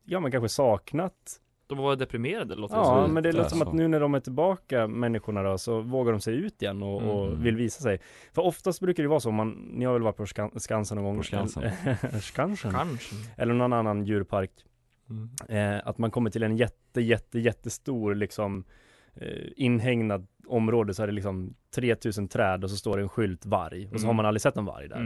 ja 0.04 0.20
men 0.20 0.32
kanske 0.32 0.48
saknat 0.48 1.40
De 1.76 1.78
var 1.78 1.96
deprimerade 1.96 2.54
låter 2.54 2.74
det 2.74 2.80
Ja 2.80 3.04
som. 3.04 3.14
men 3.14 3.22
det 3.22 3.32
låter 3.32 3.50
som 3.50 3.62
att 3.62 3.72
nu 3.74 3.88
när 3.88 4.00
de 4.00 4.14
är 4.14 4.20
tillbaka 4.20 4.86
människorna 4.86 5.42
då 5.42 5.58
så 5.58 5.80
vågar 5.80 6.12
de 6.12 6.20
sig 6.20 6.34
ut 6.34 6.62
igen 6.62 6.82
och, 6.82 7.02
och 7.02 7.26
Mm. 7.26 7.42
vill 7.42 7.56
visa 7.56 7.82
sig 7.82 8.00
För 8.32 8.42
oftast 8.42 8.80
brukar 8.80 9.02
det 9.02 9.08
vara 9.08 9.20
så, 9.20 9.30
man, 9.30 9.50
ni 9.50 9.84
har 9.84 9.92
väl 9.92 10.02
varit 10.02 10.16
på 10.16 10.24
Skan- 10.24 10.58
Skansen 10.58 10.96
någon 10.96 11.04
gång? 11.04 11.16
På 11.16 11.22
Skansen. 11.22 11.70
Skansen? 12.20 12.72
Kanske. 12.72 13.16
Eller 13.36 13.54
någon 13.54 13.72
annan 13.72 14.04
djurpark 14.04 14.50
Mm. 15.10 15.30
eh, 15.76 15.88
Att 15.88 15.98
man 15.98 16.10
kommer 16.10 16.30
till 16.30 16.42
en 16.42 16.56
jätte 16.56 17.00
jätte 17.00 17.38
jättestor 17.38 18.14
liksom 18.14 18.64
eh, 19.14 19.28
inhägnad 19.56 20.26
område 20.46 20.94
så 20.94 21.02
är 21.02 21.06
det 21.06 21.12
liksom 21.12 21.54
3000 21.74 22.28
träd 22.28 22.64
och 22.64 22.70
så 22.70 22.76
står 22.76 22.96
det 22.96 23.02
en 23.02 23.08
skylt 23.08 23.46
varg 23.46 23.84
och 23.84 23.90
så 23.90 23.96
Mm. 23.96 24.06
har 24.06 24.14
man 24.14 24.26
aldrig 24.26 24.40
sett 24.42 24.56
en 24.56 24.64
varg 24.64 24.88
där 24.88 24.96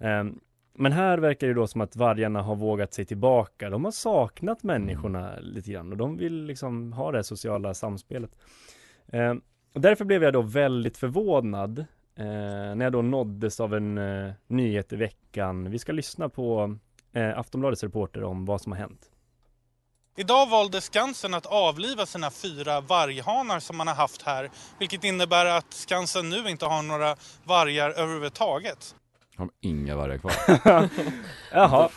Mm. 0.00 0.38
Men 0.78 0.92
här 0.92 1.18
verkar 1.18 1.46
det 1.46 1.54
då 1.54 1.66
som 1.66 1.80
att 1.80 1.96
vargarna 1.96 2.42
har 2.42 2.56
vågat 2.56 2.94
sig 2.94 3.04
tillbaka. 3.04 3.70
De 3.70 3.84
har 3.84 3.92
saknat 3.92 4.62
människorna 4.62 5.38
lite 5.40 5.70
grann 5.70 5.92
och 5.92 5.98
de 5.98 6.16
vill 6.16 6.44
liksom 6.44 6.92
ha 6.92 7.10
det 7.12 7.18
här 7.18 7.22
sociala 7.22 7.74
samspelet. 7.74 8.30
Ehm, 9.12 9.40
och 9.74 9.80
därför 9.80 10.04
blev 10.04 10.22
jag 10.22 10.32
då 10.32 10.42
väldigt 10.42 10.96
förvånad 10.96 11.78
eh, 12.14 12.24
när 12.74 12.82
jag 12.82 12.92
då 12.92 13.02
nåddes 13.02 13.60
av 13.60 13.74
en 13.74 13.98
eh, 13.98 14.32
nyhet 14.46 14.92
i 14.92 14.96
veckan. 14.96 15.70
Vi 15.70 15.78
ska 15.78 15.92
lyssna 15.92 16.28
på 16.28 16.76
eh, 17.12 17.38
Aftonbladets 17.38 17.82
reporter 17.82 18.24
om 18.24 18.44
vad 18.44 18.60
som 18.60 18.72
har 18.72 18.78
hänt. 18.78 19.10
Idag 20.18 20.50
valde 20.50 20.80
Skansen 20.80 21.34
att 21.34 21.46
avliva 21.46 22.06
sina 22.06 22.30
fyra 22.30 22.80
varghanar 22.80 23.60
som 23.60 23.76
man 23.76 23.88
har 23.88 23.94
haft 23.94 24.22
här. 24.22 24.50
Vilket 24.78 25.04
innebär 25.04 25.46
att 25.46 25.72
Skansen 25.72 26.30
nu 26.30 26.48
inte 26.48 26.66
har 26.66 26.82
några 26.82 27.16
vargar 27.44 27.90
överhuvudtaget. 27.90 28.94
Har 29.36 29.46
de 29.46 29.68
inga 29.68 29.96
vargar 29.96 30.18
kvar? 30.18 30.32
Jaha, 31.52 31.88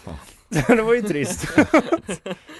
det 0.67 0.81
var 0.81 0.93
ju 0.93 1.01
trist. 1.01 1.47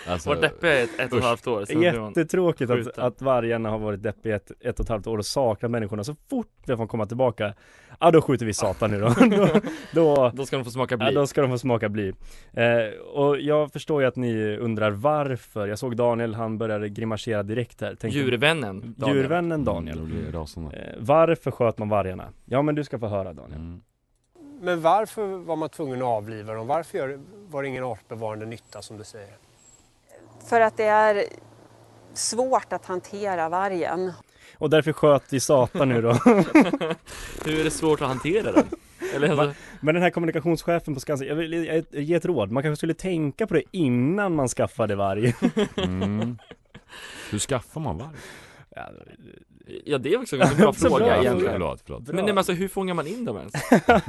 Alltså, 0.07 0.29
Var 0.29 0.36
deppiga 0.41 0.79
i 0.79 0.83
ett, 0.83 1.00
ett 1.00 1.12
och 1.12 1.17
ett 1.17 1.24
halvt 1.24 1.48
år. 1.48 1.65
sen 1.65 1.81
Jättetråkigt 1.81 2.71
att, 2.71 2.98
att 2.98 3.21
vargarna 3.21 3.69
har 3.69 3.79
varit 3.79 4.03
deppiga 4.03 4.36
ett, 4.36 4.51
ett 4.59 4.79
och 4.79 4.83
ett 4.83 4.89
halvt 4.89 5.07
år 5.07 5.17
och 5.17 5.25
saknat 5.25 5.71
människorna. 5.71 6.03
Så 6.03 6.15
fort 6.29 6.48
de 6.65 6.77
får 6.77 6.88
komma 6.88 7.05
tillbaka, 7.05 7.53
ja 8.00 8.12
då 8.12 8.21
skjuter 8.21 8.45
vi 8.45 8.53
satan 8.53 8.91
nu 8.91 9.00
då. 9.00 9.07
då, 9.29 9.48
då 9.93 10.31
Då 10.36 10.45
ska 10.45 10.57
de 10.57 10.65
få 10.65 10.71
smaka 10.71 10.98
Ja, 11.00 11.05
bly. 11.05 11.15
då 11.15 11.27
ska 11.27 11.41
de 11.41 11.50
få 11.51 11.57
smaka 11.57 11.89
bly. 11.89 12.13
Eh, 12.53 13.00
och 13.13 13.39
jag 13.39 13.71
förstår 13.74 14.01
ju 14.01 14.07
att 14.07 14.15
ni 14.15 14.57
undrar 14.57 14.91
varför. 14.91 15.67
Jag 15.67 15.79
såg 15.79 15.95
Daniel, 15.95 16.33
han 16.36 16.57
började 16.57 16.89
grimasera 16.89 17.43
direkt 17.43 17.81
här. 17.81 17.95
Tänkte- 17.95 18.19
Djurvännen 18.19 18.93
Daniel. 18.98 19.17
Djurvännen 19.17 19.63
Daniel. 19.63 19.98
Mm. 20.00 20.36
Eh, 20.71 20.71
varför 21.00 21.51
sköt 21.51 21.77
man 21.77 21.89
vargarna? 21.89 22.25
Ja 22.45 22.62
men 22.62 22.75
du 22.75 22.83
ska 22.83 23.00
få 23.00 23.07
höra 23.07 23.33
Daniel. 23.33 23.59
Mm. 23.59 23.81
Men 24.62 24.82
varför 24.82 25.25
var 25.25 25.56
man 25.56 25.70
tvungen 25.70 26.01
att 26.01 26.08
avliva 26.08 26.54
dem? 26.54 26.68
Varför 26.68 26.98
gör, 26.98 27.20
var 27.50 27.62
det 27.62 27.68
ingen 27.68 27.84
artbevarande 27.84 28.46
nytta 28.46 28.82
som 28.82 28.98
du 28.98 29.04
säger? 29.04 29.38
För 30.50 30.62
att 30.62 30.78
det 30.78 30.86
är 30.86 31.25
svårt 32.13 32.74
att 32.74 32.86
hantera 32.86 33.50
vargen. 33.50 34.12
Och 34.58 34.70
därför 34.70 34.94
sköt 34.94 35.34
vi 35.34 35.39
satan 35.39 35.89
nu 35.89 36.01
då. 36.01 36.12
Hur 37.46 37.60
är 37.60 37.63
det 37.63 37.72
svårt 37.72 38.01
att 38.01 38.08
hantera 38.08 38.51
den? 38.51 38.66
Eller 39.16 39.30
alltså, 39.30 39.54
Men 39.82 39.96
den 39.96 40.04
här 40.04 40.10
kommunikationschefen 40.10 40.94
på 40.94 41.00
Skansen, 41.00 41.28
jag 41.28 41.36
vill 41.36 41.84
ge 41.92 42.16
ett 42.16 42.25
råd. 42.25 42.51
Man 42.51 42.63
kanske 42.63 42.78
skulle 42.78 42.94
tänka 42.94 43.48
på 43.48 43.54
det 43.54 43.63
innan 43.72 44.36
man 44.36 44.48
skaffade 44.48 44.96
varg. 44.96 45.34
Mm. 45.78 46.38
Hur 47.32 47.39
skaffar 47.39 47.82
man 47.82 47.98
varg? 47.98 48.16
Ja, 48.75 48.89
ja 49.86 49.98
det 49.98 50.13
är 50.13 50.22
också 50.22 50.36
en 50.36 50.39
ganska 50.39 50.58
bra 50.58 50.74
fråga 50.89 51.18
egentligen. 51.18 51.54
Förlåt, 51.54 51.82
förlåt. 51.86 52.08
Men, 52.08 52.16
nej, 52.16 52.25
men 52.25 52.38
alltså 52.38 52.54
hur 52.54 52.68
fångar 52.68 52.94
man 52.94 53.08
in 53.08 53.25
dem 53.25 53.38
ens? 53.38 53.54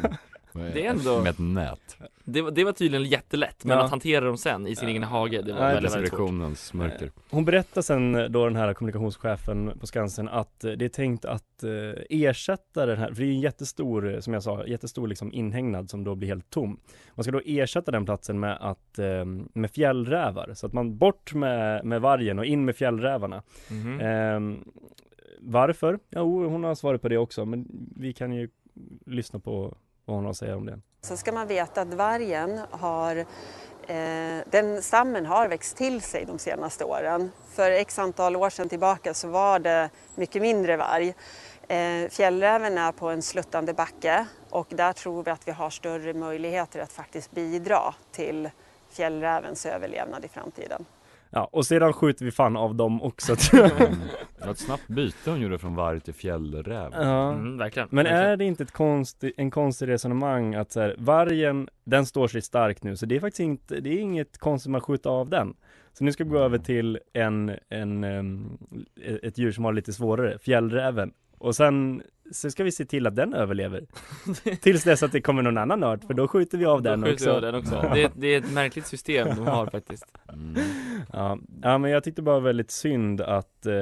Det 0.52 0.87
är 0.87 0.90
ändå- 0.90 1.21
Med 1.23 1.30
ett 1.30 1.38
nät. 1.38 1.97
Det, 2.25 2.42
var- 2.42 2.50
det 2.50 2.64
var 2.64 2.73
tydligen 2.73 3.04
jättelätt, 3.07 3.64
men 3.64 3.76
Ja. 3.78 3.85
att 3.85 3.90
hantera 3.90 4.25
dem 4.25 4.37
sen 4.37 4.66
i 4.66 4.76
sin 4.76 4.88
egen 4.88 5.02
hage, 5.02 5.42
det 5.42 5.52
var 5.52 5.61
Nej, 5.61 5.75
väldigt, 5.75 5.95
väldigt 5.95 6.59
svårt. 6.59 6.75
Mörker. 6.75 7.11
Hon 7.30 7.45
berättar 7.45 7.83
sen 7.83 8.33
då 8.33 8.45
den 8.45 8.57
här 8.57 8.75
kommunikationschefen 8.75 9.73
på 9.80 9.87
Skansen 9.87 10.28
att 10.28 10.64
eh, 10.64 10.73
det 10.73 10.85
är 10.85 10.88
tänkt 10.88 11.25
att 11.25 11.62
eh, 11.62 11.71
ersätta 12.11 12.87
den 12.87 12.99
här, 12.99 13.07
för 13.09 13.14
det 13.14 13.23
är 13.23 13.26
ju 13.26 13.33
en 13.35 13.40
jättestor, 13.40 14.14
eh, 14.14 14.21
som 14.21 14.35
jag 14.35 14.42
sa, 14.42 14.66
jättestor 14.66 15.09
liksom 15.09 15.33
inhägnad 15.33 15.90
som 15.90 16.04
då 16.04 16.14
blir 16.14 16.28
helt 16.28 16.50
tom. 16.50 16.80
Man 17.14 17.25
ska 17.25 17.33
då 17.33 17.40
ersätta 17.45 17.90
den 17.90 18.04
platsen 18.04 18.40
med 18.40 18.59
att, 18.61 18.99
eh, 18.99 19.25
med 19.52 19.71
fjällrävar, 19.71 20.50
så 20.54 20.66
att 20.66 20.73
man 20.73 20.97
bort 20.99 21.35
med, 21.35 21.85
med 21.85 22.00
vargen 22.00 22.38
och 22.38 22.45
in 22.45 22.64
med 22.64 22.76
fjällrävarna. 22.76 23.42
Mhm. 23.71 24.00
Ehm, 24.00 24.64
varför? 25.40 25.99
Jo, 26.11 26.49
hon 26.49 26.64
har 26.64 26.75
svaret 26.75 27.02
på 27.02 27.09
det 27.09 27.19
också, 27.19 27.45
men 27.45 27.66
vi 27.97 28.12
kan 28.12 28.33
ju 28.33 28.49
lyssna 29.07 29.38
på 29.38 29.76
vad 30.10 30.16
hon 30.16 30.24
har 30.24 30.30
att 30.30 30.36
säga 30.36 30.56
om 30.56 30.66
det. 30.66 30.78
Så 31.00 31.16
ska 31.16 31.32
man 31.32 31.46
veta 31.46 31.80
att 31.80 31.94
vargen 31.94 32.60
har, 32.70 33.16
eh, 33.86 34.44
den 34.50 34.82
stammen 34.82 35.26
har 35.26 35.48
växt 35.48 35.76
till 35.76 36.02
sig 36.02 36.24
de 36.24 36.38
senaste 36.38 36.84
åren. 36.84 37.30
För 37.48 37.70
x 37.70 37.98
antal 37.98 38.36
år 38.36 38.50
sedan 38.50 38.68
tillbaka 38.68 39.14
så 39.14 39.28
var 39.28 39.58
det 39.58 39.90
mycket 40.14 40.42
mindre 40.42 40.76
varg. 40.76 41.14
Eh, 41.68 42.08
fjällräven 42.10 42.78
är 42.78 42.92
på 42.92 43.08
en 43.08 43.22
sluttande 43.22 43.74
backe 43.74 44.26
och 44.50 44.66
där 44.70 44.92
tror 44.92 45.22
vi 45.22 45.30
att 45.30 45.48
vi 45.48 45.52
har 45.52 45.70
större 45.70 46.14
möjligheter 46.14 46.80
att 46.80 46.92
faktiskt 46.92 47.30
bidra 47.30 47.94
till 48.12 48.50
fjällrävens 48.90 49.66
överlevnad 49.66 50.24
i 50.24 50.28
framtiden. 50.28 50.84
Ja, 51.30 51.49
och 51.52 51.66
sedan 51.66 51.92
skjuter 51.92 52.25
vi 52.25 52.30
fan 52.30 52.56
av 52.56 52.75
dem 52.75 53.02
också 53.02 53.37
tror 53.37 53.62
jag. 53.62 53.80
Mm. 53.80 53.99
Det 54.38 54.44
var 54.44 54.52
ett 54.52 54.58
snabbt 54.58 54.88
byte 54.88 55.30
hon 55.30 55.40
gjorde 55.40 55.58
från 55.58 55.75
varg 55.75 56.00
till 56.00 56.14
fjällräv. 56.14 56.92
Ja. 56.92 57.32
Mm, 57.32 57.58
verkligen. 57.58 57.88
Men 57.90 58.04
verkligen. 58.04 58.26
är 58.26 58.37
det 58.37 58.44
inte 58.44 58.62
ett 58.62 58.72
konstigt, 58.72 59.34
en 59.37 59.50
konstig 59.50 59.88
resonemang 59.88 60.54
att 60.54 60.72
så 60.72 60.80
här, 60.80 60.94
vargen, 60.99 61.68
den 61.84 62.06
står 62.06 62.28
sig 62.28 62.42
stark 62.42 62.82
nu, 62.82 62.96
så 62.96 63.06
det 63.06 63.16
är 63.16 63.20
faktiskt 63.20 63.40
inte, 63.40 63.80
det 63.80 63.90
är 63.90 63.99
inget 63.99 64.38
konstigt 64.38 64.75
att 64.75 64.82
skjuta 64.82 65.10
av 65.10 65.28
den. 65.28 65.54
Så 65.92 66.04
nu 66.04 66.12
ska 66.12 66.25
vi 66.25 66.30
gå 66.30 66.38
över 66.38 66.58
till 66.58 66.99
en, 67.12 67.56
en, 67.68 68.04
ett 69.22 69.38
djur 69.38 69.52
som 69.52 69.64
har 69.64 69.72
lite 69.72 69.92
svårare, 69.92 70.38
fjällräven. 70.38 71.12
Och 71.40 71.56
sen 71.56 72.02
så 72.32 72.50
ska 72.50 72.64
vi 72.64 72.73
se 72.73 72.85
till 72.85 73.06
att 73.06 73.16
den 73.16 73.35
överlever. 73.35 73.87
Tills 74.61 74.85
dess 74.85 75.02
att 75.02 75.12
det 75.12 75.20
kommer 75.20 75.42
någon 75.42 75.59
annan 75.59 75.85
art, 75.85 76.04
för 76.04 76.14
då 76.14 76.28
skjuter 76.28 76.59
vi 76.59 76.64
av 76.64 76.82
Då 76.82 76.90
den 76.90 77.02
skjuter 77.02 77.14
också. 77.14 77.30
vi 77.30 77.37
av 77.37 77.42
den 77.42 77.54
också. 77.54 77.90
Det, 77.94 78.02
är- 78.02 78.11
det 78.14 78.26
är 78.26 78.38
ett 78.38 78.52
märkligt 78.52 78.87
system 78.87 79.28
de 79.37 79.47
har 79.47 79.66
faktiskt. 79.66 80.04
Mm. 80.32 80.62
Ja, 81.12 81.38
ja 81.62 81.78
men 81.78 81.90
jag 81.90 82.04
tyckte 82.04 82.23
bara 82.23 82.40
väldigt 82.40 82.70
synd 82.70 83.20
att, 83.20 83.66
eh, 83.66 83.73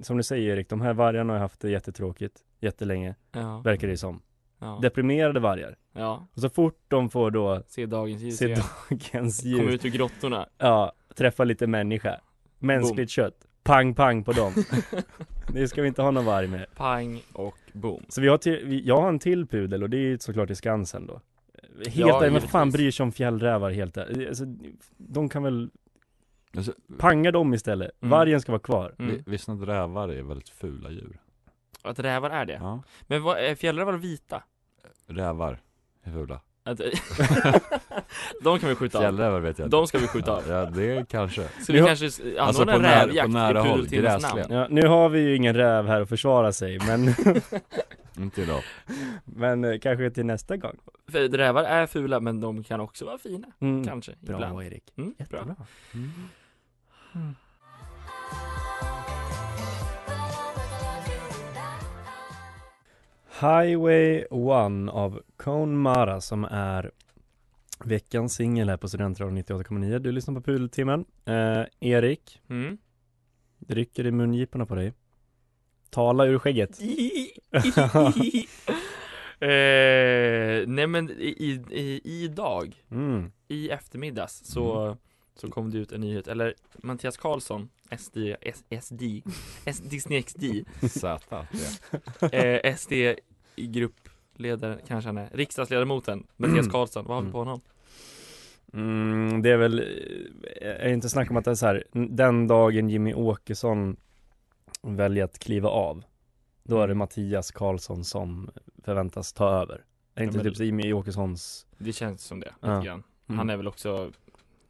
som 0.00 0.16
du 0.16 0.22
säger 0.22 0.52
Erik, 0.56 0.68
de 0.68 0.80
här 0.80 0.94
vargarna 0.94 1.32
har 1.32 1.40
haft 1.40 1.60
det 1.60 1.70
jättetråkigt, 1.70 2.36
jättelänge, 2.60 3.14
Ja. 3.32 3.58
verkar 3.64 3.88
det 3.88 3.96
som. 3.96 4.22
Ja. 4.58 4.78
Deprimerade 4.82 5.40
vargar. 5.40 5.76
Ja. 5.92 6.28
Och 6.34 6.40
så 6.40 6.48
fort 6.48 6.80
de 6.88 7.10
får 7.10 7.30
då 7.30 7.62
Se 7.68 7.86
dagens 7.86 8.22
ljus 8.22 8.36
se 8.36 8.46
dagens 8.90 9.40
Kommer 9.42 9.56
ljus, 9.64 9.74
ut 9.74 9.84
ur 9.84 9.90
grottorna. 9.90 10.46
ja, 10.58 10.92
träffa 11.16 11.44
lite 11.44 11.66
människa, 11.66 12.20
mänskligt 12.58 13.10
kött, 13.10 13.36
pang 13.62 13.94
pang 13.94 14.24
på 14.24 14.32
dem. 14.32 14.52
det 15.52 15.68
ska 15.68 15.82
vi 15.82 15.88
inte 15.88 16.02
ha 16.02 16.10
någon 16.10 16.24
varg 16.24 16.46
med. 16.46 16.66
Pang 16.76 17.22
och 17.32 17.56
boom. 17.72 18.04
Så 18.08 18.20
vi 18.20 18.28
har 18.28 18.38
till, 18.38 18.60
vi, 18.64 18.80
jag 18.86 19.00
har 19.00 19.08
en 19.08 19.18
till 19.18 19.46
pudel 19.46 19.82
och 19.82 19.90
det 19.90 19.96
är 19.96 20.00
ju 20.00 20.18
såklart 20.18 20.50
i 20.50 20.54
Skansen 20.54 21.06
då. 21.06 21.20
Helt 21.76 21.96
Ja, 21.96 22.24
ärligt, 22.24 22.44
fan 22.44 22.70
bryr 22.70 22.90
sig 22.90 23.04
om 23.04 23.12
fjällrävar 23.12 23.70
helt 23.70 23.96
ärligt? 23.96 24.28
Alltså, 24.28 24.44
de 24.96 25.28
kan 25.28 25.42
väl 25.42 25.70
Alltså, 26.56 26.72
panga 26.98 27.30
dem 27.30 27.54
istället. 27.54 27.90
Mm. 28.02 28.10
Vargen 28.10 28.40
ska 28.40 28.52
vara 28.52 28.62
kvar. 28.62 28.94
Mm. 28.98 29.10
vi- 29.16 29.30
Visste 29.30 29.52
ni 29.54 29.62
att 29.62 29.68
rävar 29.68 30.08
är 30.08 30.22
väldigt 30.22 30.48
fula 30.48 30.90
djur? 30.90 31.18
Att 31.82 31.98
rävar 31.98 32.30
är 32.30 32.44
det? 32.46 32.52
Ja. 32.52 32.82
Men 33.02 33.22
vad, 33.22 33.38
är 33.38 33.54
fjällrävar 33.54 33.92
vita? 33.92 34.42
Rävar 35.06 35.60
är 36.02 36.10
fula. 36.12 36.40
De 38.42 38.58
kan 38.58 38.68
vi 38.68 38.74
skjuta 38.74 38.98
av. 38.98 39.02
Fjällrävar 39.02 39.40
vet 39.40 39.58
jag 39.58 39.66
inte. 39.66 39.76
De 39.76 39.86
ska 39.86 39.98
vi 39.98 40.06
skjuta 40.06 40.32
av. 40.32 40.42
Ja, 40.48 40.64
det 40.64 41.08
kanske. 41.08 41.48
Så 41.66 41.72
vi 41.72 41.80
Nu- 41.80 41.86
kanske 41.86 42.06
anordnar 42.06 42.42
Alltså 42.46 42.64
på 42.64 42.70
rävjakt 42.78 43.26
på 43.26 43.32
nära 43.32 43.66
i 43.66 43.68
håll, 43.68 43.88
namn. 44.22 44.42
Ja, 44.50 44.66
nu 44.70 44.86
har 44.86 45.08
vi 45.08 45.20
ju 45.20 45.36
ingen 45.36 45.54
räv 45.54 45.86
här 45.86 46.00
att 46.00 46.08
försvara 46.08 46.52
sig, 46.52 46.78
men, 46.78 47.14
Inte 48.18 48.42
idag. 48.42 48.62
men 49.24 49.64
eh, 49.64 49.78
kanske 49.78 50.10
till 50.10 50.26
nästa 50.26 50.56
gång. 50.56 50.76
För 51.12 51.28
rävar 51.28 51.64
är 51.64 51.86
fula 51.86 52.20
men 52.20 52.40
de 52.40 52.64
kan 52.64 52.80
också 52.80 53.04
vara 53.04 53.18
fina. 53.18 53.46
Mm. 53.60 53.84
Kanske, 53.84 54.12
Bra 54.20 54.34
ibland. 54.36 54.62
Erik. 54.62 54.84
Mm, 54.96 55.14
bra. 55.30 55.38
Jättebra. 55.38 55.56
Highway 63.40 64.24
One 64.30 64.92
av 64.92 65.22
Cone 65.36 65.76
Mara 65.76 66.20
som 66.20 66.44
är 66.44 66.90
veckans 67.84 68.34
singel 68.34 68.68
här 68.68 68.76
på 68.76 68.88
Studentradion 68.88 69.38
98,9. 69.38 69.98
Du 69.98 70.12
lyssnar 70.12 70.34
på 70.34 70.40
Pudeltimmen. 70.40 71.04
Eh, 71.24 71.62
Erik, 71.80 72.40
Mm. 72.48 72.78
det 73.58 73.74
rycker 73.74 74.06
i 74.06 74.10
mungiporna 74.10 74.66
på 74.66 74.74
dig. 74.74 74.92
Tala 75.90 76.24
ur 76.26 76.38
skägget. 76.38 76.80
eh, 79.40 80.68
nej 80.68 80.86
men 80.86 81.10
i, 81.10 81.34
i, 81.38 81.50
i, 81.70 82.00
idag, 82.24 82.82
Mm. 82.90 83.32
i 83.48 83.68
eftermiddags 83.70 84.44
så 84.44 84.96
så 85.38 85.48
kom 85.50 85.70
det 85.70 85.78
ut 85.78 85.92
en 85.92 86.00
nyhet, 86.00 86.28
eller 86.28 86.54
Mattias 86.82 87.16
Karlsson, 87.16 87.68
SD, 87.98 88.16
S, 88.40 88.64
SD, 88.82 89.02
S, 89.64 89.78
Disney 89.78 90.22
XD 90.22 90.44
Z, 90.88 91.18
eh, 92.32 92.76
SD 92.76 92.92
gruppledare 93.56 94.78
kanske 94.88 95.08
han 95.08 95.18
är, 95.18 95.30
riksdagsledamoten 95.32 96.26
Mattias 96.36 96.58
Mm. 96.58 96.70
Karlsson, 96.70 97.04
vad 97.06 97.16
har 97.16 97.22
vi 97.22 97.26
Mm. 97.26 97.32
på 97.32 97.38
honom? 97.38 97.60
Mm, 98.72 99.42
det 99.42 99.50
är 99.50 99.56
väl, 99.56 99.78
eh, 99.78 100.68
är 100.68 100.84
det 100.84 100.92
inte 100.94 101.08
snack 101.08 101.30
om 101.30 101.36
att 101.36 101.44
det 101.44 101.50
är 101.50 101.54
så 101.54 101.66
här, 101.66 101.84
den 101.92 102.46
dagen 102.46 102.88
Jimmy 102.90 103.14
Åkesson 103.14 103.96
väljer 104.82 105.24
att 105.24 105.38
kliva 105.38 105.68
av, 105.68 106.04
då 106.62 106.80
är 106.82 106.88
det 106.88 106.94
Mattias 106.94 107.50
Karlsson 107.50 108.04
som 108.04 108.50
förväntas 108.84 109.32
ta 109.32 109.48
över. 109.50 109.84
Är 110.14 110.24
inte 110.24 110.38
Ja, 110.38 110.44
typ 110.44 110.60
Jimmy 110.60 110.92
Åkessons 110.92 111.66
Det 111.78 111.92
känns 111.92 112.22
som 112.22 112.40
det, 112.40 112.46
lite 112.62 112.66
Ja. 112.72 112.80
grann 112.80 113.02
Mm. 113.28 113.38
Han 113.38 113.50
är 113.50 113.56
väl 113.56 113.66
också 113.68 114.12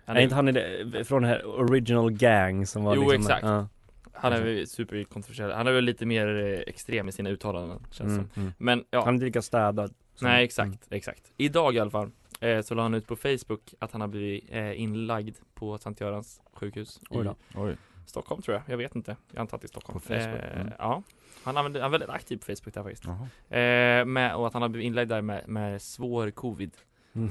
är, 0.06 0.20
inte 0.20 0.34
han 0.34 0.48
i 0.48 0.52
det, 0.52 1.04
från 1.04 1.22
det 1.22 1.28
här 1.28 1.46
original 1.46 2.10
gang 2.10 2.66
som 2.66 2.84
var 2.84 2.94
Jo 2.94 3.00
liksom, 3.02 3.20
exakt 3.20 3.44
ja. 3.46 3.68
Han 4.12 4.32
är 4.32 4.42
väl 4.42 4.66
superkontroversiell, 4.66 5.50
han 5.52 5.66
är 5.66 5.72
väl 5.72 5.84
lite 5.84 6.06
mer 6.06 6.26
eh, 6.44 6.58
extrem 6.66 7.08
i 7.08 7.12
sina 7.12 7.30
uttalanden 7.30 7.78
känns 7.90 8.12
Mm, 8.12 8.28
som 8.34 8.42
mm. 8.42 8.52
Men 8.58 8.84
ja 8.90 8.98
Han 8.98 9.08
är 9.08 9.12
inte 9.12 9.24
lika 9.26 9.42
städad 9.42 9.94
som- 10.14 10.28
Nej 10.28 10.44
exakt, 10.44 10.66
mm. 10.66 10.78
exakt 10.90 11.32
Idag 11.36 11.74
i 11.74 11.78
alla 11.78 11.90
fall 11.90 12.10
eh, 12.40 12.60
så 12.60 12.74
la 12.74 12.82
han 12.82 12.94
ut 12.94 13.06
på 13.06 13.16
Facebook 13.16 13.74
att 13.78 13.92
han 13.92 14.00
har 14.00 14.08
blivit 14.08 14.44
eh, 14.50 14.80
inlagd 14.80 15.36
på 15.54 15.78
Sankt 15.78 16.00
Görans 16.00 16.40
sjukhus 16.52 17.00
Oj 17.10 17.20
i 17.20 17.24
då. 17.24 17.34
Oj. 17.54 17.76
Stockholm 18.06 18.42
tror 18.42 18.54
jag, 18.54 18.62
jag 18.72 18.76
vet 18.76 18.94
inte 18.96 19.16
Jag 19.32 19.40
antar 19.40 19.56
att 19.56 19.60
det 19.62 19.66
är 19.66 19.68
Stockholm 19.68 20.00
På 20.00 20.06
Facebook, 20.06 20.40
eh, 20.54 20.60
mm. 20.60 20.72
Ja 20.78 21.02
Han 21.44 21.56
använder, 21.56 21.80
han 21.80 21.88
är 21.88 21.92
väldigt 21.98 22.10
aktiv 22.10 22.36
på 22.36 22.44
Facebook 22.44 22.74
där 22.74 22.82
faktiskt 22.82 23.04
eh, 23.06 24.04
med, 24.04 24.34
Och 24.36 24.46
att 24.46 24.52
han 24.52 24.62
har 24.62 24.68
blivit 24.68 24.86
inlagd 24.86 25.08
där 25.08 25.22
med, 25.22 25.48
med 25.48 25.82
svår 25.82 26.30
covid 26.30 26.70
Mm. 27.14 27.28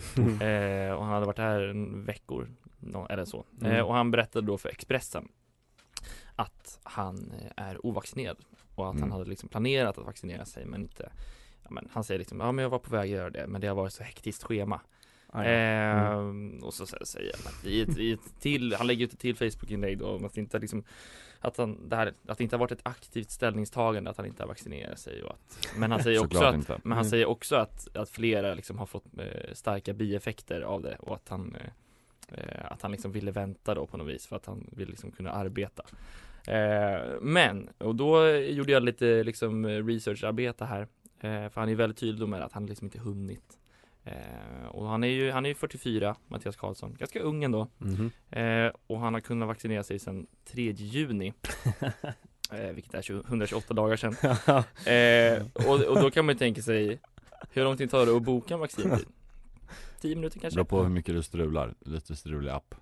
eh, 0.89 0.93
Och 0.95 1.03
han 1.05 1.13
hade 1.13 1.25
varit 1.25 1.37
här 1.37 1.61
en 1.61 2.05
veckor 2.05 2.47
Eller 3.09 3.25
så 3.25 3.45
Mm. 3.61 3.71
eh, 3.73 3.81
Och 3.81 3.93
han 3.93 4.11
berättade 4.11 4.47
då 4.47 4.57
för 4.57 4.69
Expressen 4.69 5.27
Att 6.35 6.79
han 6.83 7.31
eh, 7.41 7.65
är 7.65 7.85
ovaccinerad 7.85 8.37
Och 8.75 8.85
att 8.85 8.93
han 8.93 8.97
Mm. 8.97 9.11
hade 9.11 9.25
liksom 9.29 9.49
planerat 9.49 9.97
att 9.97 10.05
vaccinera 10.05 10.45
sig 10.45 10.65
men 10.65 10.81
inte 10.81 11.11
ja, 11.63 11.69
men 11.71 11.89
Han 11.91 12.03
säger 12.03 12.19
liksom, 12.19 12.39
ja 12.39 12.51
men 12.51 12.63
jag 12.63 12.69
var 12.69 12.79
på 12.79 12.89
väg 12.91 13.01
att 13.01 13.17
göra 13.17 13.29
det 13.29 13.47
men 13.47 13.61
det 13.61 13.67
har 13.67 13.75
varit 13.75 13.93
så 13.93 14.03
hektiskt 14.03 14.43
schema 14.43 14.81
Ah, 15.29 15.43
ja. 15.43 15.49
Eh, 15.49 16.11
Mm. 16.17 16.63
Och 16.63 16.73
så 16.73 16.85
säger 16.85 17.35
han 17.43 17.53
att 17.53 17.65
i 17.65 17.81
ett, 17.81 17.97
i 17.97 18.11
ett 18.11 18.39
till, 18.39 18.73
han 18.73 18.87
lägger 18.87 19.05
ut 19.05 19.13
ett 19.13 19.19
till 19.19 19.35
Facebook-inlägg 19.35 19.97
då 19.97 20.07
om 20.15 20.25
att 20.25 20.33
det 20.33 20.41
inte 20.41 20.59
liksom 20.59 20.83
att, 21.39 21.57
han, 21.57 21.89
det 21.89 21.95
här, 21.95 22.13
att 22.27 22.37
det 22.37 22.43
inte 22.43 22.55
har 22.55 22.59
varit 22.59 22.71
ett 22.71 22.79
aktivt 22.87 23.29
ställningstagande 23.31 24.09
att 24.09 24.17
han 24.17 24.25
inte 24.25 24.43
har 24.43 24.47
vaccinerat 24.47 24.99
sig 24.99 25.23
och 25.23 25.31
att, 25.31 25.67
Men 25.77 25.91
han 25.91 26.03
säger 26.03 26.19
också 26.25 26.43
att, 26.43 26.55
inte. 26.55 26.79
men 26.83 26.91
han 26.91 27.01
Mm. 27.05 27.09
säger 27.09 27.25
också 27.25 27.55
att, 27.55 27.97
att 27.97 28.09
flera 28.09 28.53
liksom 28.53 28.77
har 28.79 28.85
fått 28.85 29.05
eh, 29.19 29.53
starka 29.53 29.93
bieffekter 29.93 30.61
av 30.61 30.81
det 30.81 30.95
och 30.99 31.15
att 31.15 31.29
han 31.29 31.55
eh, 31.55 31.61
eh, 31.61 31.71
Att 32.63 32.81
han 32.81 32.91
liksom 32.91 33.11
ville 33.11 33.31
vänta 33.31 33.75
då 33.75 33.85
på 33.85 33.97
något 33.97 34.07
vis 34.07 34.27
för 34.27 34.35
att 34.35 34.45
han 34.45 34.67
vill 34.71 34.89
liksom 34.89 35.11
kunna 35.11 35.31
arbeta. 35.31 35.83
Eh, 36.47 37.01
Men, 37.21 37.69
och 37.77 37.95
då 37.95 38.27
gjorde 38.31 38.71
jag 38.71 38.83
lite 38.83 39.23
liksom 39.23 39.65
researcharbete 39.67 40.65
här 40.65 40.81
eh, 41.19 41.49
För 41.49 41.53
han 41.55 41.69
är 41.69 41.75
väldigt 41.75 41.99
tydlig 41.99 42.27
med 42.27 42.41
att 42.41 42.51
han 42.53 42.65
liksom 42.65 42.85
inte 42.85 42.99
hunnit. 42.99 43.59
Eh, 44.03 44.67
och 44.69 44.87
han 44.87 45.03
är 45.03 45.07
ju, 45.07 45.31
han 45.31 45.45
är 45.45 45.49
ju 45.49 45.55
44, 45.55 46.15
Mattias 46.27 46.55
Karlsson, 46.55 46.95
ganska 46.99 47.19
ung 47.19 47.43
ändå. 47.43 47.67
Mhm. 47.77 48.11
eh, 48.31 48.71
Och 48.87 48.99
han 48.99 49.13
har 49.13 49.21
kunnat 49.21 49.47
vaccinera 49.47 49.83
sig 49.83 49.99
sedan 49.99 50.27
3 50.45 50.71
juni. 50.71 51.33
Eh, 52.51 52.71
Vilket 52.71 52.93
är 52.93 53.01
20, 53.01 53.23
128 53.27 53.73
dagar 53.73 53.95
sedan. 53.97 54.15
Eh, 54.93 55.67
och, 55.67 55.81
och 55.81 56.01
då 56.01 56.11
kan 56.11 56.25
man 56.25 56.35
ju 56.35 56.39
tänka 56.39 56.61
sig 56.61 56.99
Hur 57.53 57.63
lång 57.63 57.77
tid 57.77 57.91
tar 57.91 58.05
det 58.05 58.15
att 58.15 58.21
boka 58.23 58.53
en 58.53 58.59
vaccintid? 58.59 59.05
10 60.05 60.15
minuter 60.15 60.39
kanske? 60.39 60.55
Beror 60.57 60.65
på 60.65 60.81
hur 60.83 60.89
mycket 60.89 61.15
du 61.15 61.23
strular, 61.23 61.73
lite 61.85 62.15
strulig 62.15 62.49
app 62.51 62.75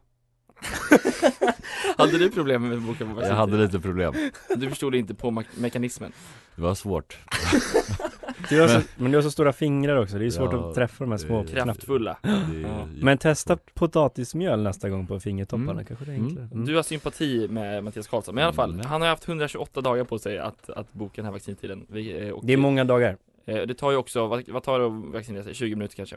Hade 1.97 2.17
du 2.17 2.31
problem 2.31 2.67
med 2.69 2.77
att 2.77 2.83
boka 2.83 3.05
vaccintid? 3.05 3.31
Jag 3.31 3.35
hade 3.35 3.57
lite 3.57 3.79
problem 3.79 4.13
Du 4.55 4.69
förstod 4.69 4.95
inte 4.95 5.13
på 5.15 5.31
me- 5.31 5.45
mekanismen? 5.59 6.11
Det 6.55 6.61
var 6.61 6.75
svårt 6.75 7.17
Du 8.49 8.61
har 8.61 8.67
så, 8.67 8.81
men 8.97 9.11
du 9.11 9.17
har 9.17 9.21
så 9.21 9.31
stora 9.31 9.53
fingrar 9.53 9.95
också, 9.97 10.17
det 10.17 10.25
är 10.25 10.29
svårt 10.29 10.53
Ja, 10.53 10.69
att 10.69 10.75
träffa 10.75 11.03
de 11.03 11.11
här 11.11 11.17
små 11.17 11.43
Kraftfulla 11.45 12.17
Ja. 12.63 12.87
Men 13.01 13.17
testa 13.17 13.57
potatismjöl 13.73 14.63
nästa 14.63 14.89
gång 14.89 15.07
på 15.07 15.19
fingertopparna, 15.19 15.71
Mm. 15.71 15.85
kanske 15.85 16.05
det 16.05 16.11
är 16.11 16.15
Mm. 16.15 16.27
enklare 16.27 16.49
mm. 16.53 16.65
Du 16.65 16.75
har 16.75 16.83
sympati 16.83 17.47
med 17.47 17.83
Mattias 17.83 18.07
Karlsson, 18.07 18.35
men 18.35 18.41
i 18.41 18.45
alla 18.45 18.53
fall, 18.53 18.73
Mm. 18.73 18.85
han 18.85 19.01
har 19.01 19.07
haft 19.09 19.27
128 19.27 19.81
dagar 19.81 20.03
på 20.03 20.19
sig 20.19 20.39
att, 20.39 20.69
att 20.69 20.93
boka 20.93 21.13
den 21.15 21.25
här 21.25 21.31
vaccintiden 21.31 21.85
Vi, 21.89 22.27
eh, 22.27 22.33
och, 22.33 22.45
Det 22.45 22.53
är 22.53 22.57
många 22.57 22.83
dagar 22.83 23.17
eh, 23.45 23.61
Det 23.61 23.73
tar 23.73 23.91
ju 23.91 23.97
också, 23.97 24.27
vad, 24.27 24.49
vad 24.49 24.63
tar 24.63 24.79
det 24.79 24.85
att 24.85 25.13
vaccinera 25.13 25.43
sig? 25.43 25.53
20 25.53 25.75
minuter 25.75 25.95
kanske? 25.95 26.15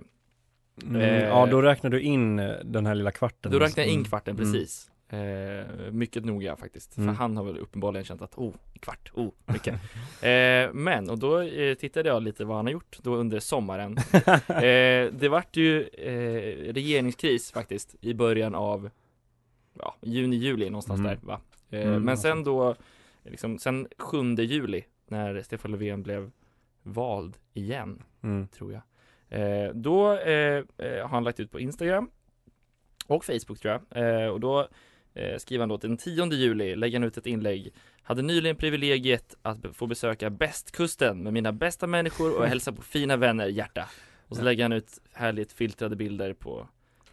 Mm. 0.83 1.01
Eh, 1.01 1.25
Ja, 1.29 1.47
då 1.47 1.63
räknar 1.63 1.91
du 1.91 2.01
in 2.01 2.39
eh, 2.39 2.55
den 2.65 2.87
här 2.87 2.95
lilla 2.95 3.11
kvarten 3.11 3.53
Då 3.53 3.59
räknar 3.59 3.85
jag 3.85 3.93
in 3.93 3.99
Mm. 3.99 4.05
kvarten, 4.09 4.37
Mm. 4.37 4.53
precis 4.53 4.91
eh, 5.09 5.93
Mycket 5.93 6.25
noga 6.25 6.57
faktiskt, 6.57 6.97
Mm. 6.97 7.09
för 7.15 7.19
han 7.23 7.37
har 7.37 7.45
väl 7.45 7.59
uppenbarligen 7.59 8.05
känt 8.05 8.23
att 8.23 8.35
oh, 8.39 8.55
kvart, 8.81 9.13
oh, 9.15 9.31
mycket 9.47 9.75
eh, 10.23 10.73
Men, 10.75 11.11
och 11.11 11.19
då 11.19 11.41
eh, 11.41 11.75
tittade 11.75 12.09
jag 12.09 12.23
lite 12.23 12.45
vad 12.45 12.57
han 12.57 12.67
har 12.67 12.73
gjort 12.73 12.99
då 13.03 13.15
under 13.15 13.41
sommaren 13.41 13.97
eh, 14.49 15.13
Det 15.13 15.29
vart 15.31 15.57
ju 15.57 15.83
eh, 15.83 16.73
regeringskris 16.73 17.53
faktiskt 17.53 17.97
i 18.01 18.15
början 18.15 18.55
av 18.55 18.91
ja, 19.79 19.95
juni, 20.03 20.37
juli 20.37 20.71
någonstans 20.71 21.01
Mm. 21.01 21.11
där 21.11 21.19
va 21.27 21.41
eh, 21.71 21.81
Mm, 21.89 22.03
Men 22.03 22.09
alltså. 22.09 22.23
sen 22.29 22.45
då, 22.45 22.75
liksom, 23.25 23.59
sen 23.59 23.89
7 23.99 24.35
juli 24.35 24.85
när 25.09 25.43
Stefan 25.43 25.71
Löfven 25.71 26.03
blev 26.03 26.31
vald 26.83 27.37
igen 27.55 28.03
Mm. 28.23 28.49
tror 28.49 28.73
jag. 28.73 28.83
Eh, 29.29 29.69
då 29.75 30.13
eh, 30.13 30.65
eh, 30.79 31.03
har 31.03 31.09
han 31.09 31.25
lagt 31.25 31.41
ut 31.41 31.51
på 31.51 31.61
Instagram 31.61 32.11
och 33.07 33.25
Facebook 33.25 33.59
tror 33.59 33.81
jag. 33.91 34.23
Eh, 34.23 34.29
och 34.29 34.41
då 34.41 34.69
eh, 35.15 35.39
skriver 35.39 35.63
han 35.63 35.69
då 35.69 35.77
den 35.77 35.97
10 35.97 36.33
juli 36.33 36.77
lägger 36.77 36.99
han 36.99 37.09
ut 37.09 37.17
ett 37.17 37.27
inlägg. 37.27 37.73
Hade 38.03 38.23
nyligen 38.23 38.57
privilegiet 38.57 39.35
att 39.43 39.59
få 39.73 39.87
besöka 39.87 40.31
bästkusten 40.31 41.23
med 41.23 41.33
mina 41.33 41.53
bästa 41.53 41.87
människor 41.87 42.39
och 42.39 42.47
hälsa 42.47 42.73
på 42.73 42.83
fina 42.83 43.17
vänner, 43.17 43.47
hjärta. 43.47 43.89
Och 44.29 44.37
så 44.37 44.43
lägger 44.43 44.65
han 44.65 44.73
ut 44.73 44.99
härligt 45.13 45.53
filtrade 45.53 45.97
bilder 45.97 46.33
på, 46.33 46.69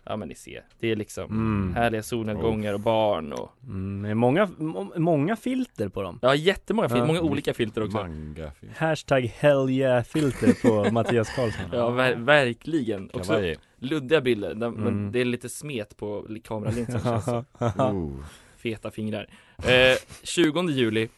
ja 0.05 0.15
men 0.17 0.27
ni 0.27 0.35
ser, 0.35 0.65
det 0.79 0.91
är 0.91 0.95
liksom 0.95 1.25
Mm. 1.31 1.73
härliga 1.75 2.03
solnedgångar 2.03 2.73
och 2.73 2.79
barn 2.79 3.33
och 3.33 3.51
Mm, 3.63 4.01
det 4.03 4.09
är 4.09 4.13
många, 4.15 4.49
må- 4.57 4.93
många 4.97 5.35
filter 5.35 5.89
på 5.89 6.01
dem 6.01 6.19
Ja 6.21 6.35
jättemånga 6.35 6.89
filter, 6.89 7.01
Ja. 7.01 7.05
många 7.07 7.21
olika 7.21 7.53
filter 7.53 7.83
också 7.83 7.97
Manga 7.97 8.51
film. 8.51 8.71
Hashtag 8.77 9.21
hell 9.21 9.69
yeah 9.69 10.03
filter 10.03 10.61
på 10.61 10.91
Mattias 10.93 11.29
Karlsson 11.35 11.65
Ja 11.71 11.89
ver- 11.89 12.15
verkligen, 12.25 13.09
också 13.13 13.33
Kavaj. 13.33 13.57
luddiga 13.79 14.21
bilder, 14.21 14.53
där- 14.53 14.69
men 14.71 14.87
Mm. 14.87 15.11
det 15.11 15.21
är 15.21 15.25
lite 15.25 15.49
smet 15.49 15.97
på 15.97 16.25
li- 16.29 16.39
kameralinsen 16.39 17.01
känns 17.03 17.25
det 17.25 17.43
Oh. 17.77 18.11
Feta 18.57 18.91
fingrar 18.91 19.27
eh, 19.57 19.97
20 20.23 20.69
juli 20.69 21.09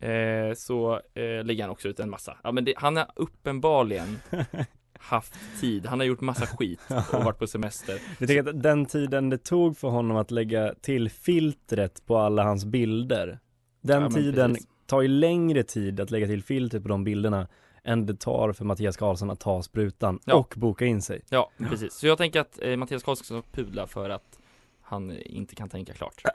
eh, 0.00 0.54
Så 0.56 0.94
eh, 1.14 1.44
lägger 1.44 1.62
han 1.62 1.70
också 1.70 1.88
ut 1.88 2.00
en 2.00 2.10
massa 2.10 2.36
Ja 2.44 2.52
men 2.52 2.64
det, 2.64 2.74
han 2.76 2.96
har 2.96 3.06
uppenbarligen 3.16 4.18
haft 4.98 5.34
tid, 5.60 5.86
han 5.86 5.98
har 6.00 6.06
gjort 6.06 6.20
massa 6.20 6.46
skit 6.46 6.80
och 7.12 7.24
varit 7.24 7.38
på 7.38 7.46
semester. 7.46 8.00
Jag 8.18 8.28
tänker 8.28 8.50
att 8.50 8.62
den 8.62 8.86
tiden 8.86 9.30
det 9.30 9.38
tog 9.38 9.76
för 9.76 9.88
honom 9.88 10.16
att 10.16 10.30
lägga 10.30 10.74
till 10.80 11.10
filtret 11.10 12.06
på 12.06 12.18
alla 12.18 12.44
hans 12.44 12.64
bilder 12.64 13.38
Den 13.80 14.02
Ja, 14.02 14.10
tiden 14.10 14.50
precis. 14.54 14.68
tar 14.86 15.02
ju 15.02 15.08
längre 15.08 15.62
tid 15.62 16.00
att 16.00 16.10
lägga 16.10 16.26
till 16.26 16.42
filtret 16.42 16.82
på 16.82 16.88
de 16.88 17.04
bilderna 17.04 17.48
än 17.84 18.06
det 18.06 18.14
tar 18.20 18.52
för 18.52 18.64
Mattias 18.64 18.96
Karlsson 18.96 19.30
att 19.30 19.40
ta 19.40 19.62
sprutan 19.62 20.18
Ja. 20.24 20.34
och 20.34 20.54
boka 20.56 20.84
in 20.86 21.02
sig. 21.02 21.22
Ja, 21.30 21.50
precis. 21.58 21.94
Så 21.94 22.06
jag 22.06 22.18
tänker 22.18 22.40
att 22.40 22.58
eh, 22.62 22.76
Mattias 22.76 23.02
Karlsson 23.02 23.24
ska 23.42 23.50
pudla 23.52 23.86
för 23.86 24.10
att 24.10 24.38
han 24.82 25.12
inte 25.18 25.54
kan 25.54 25.68
tänka 25.68 25.92
klart 25.92 26.22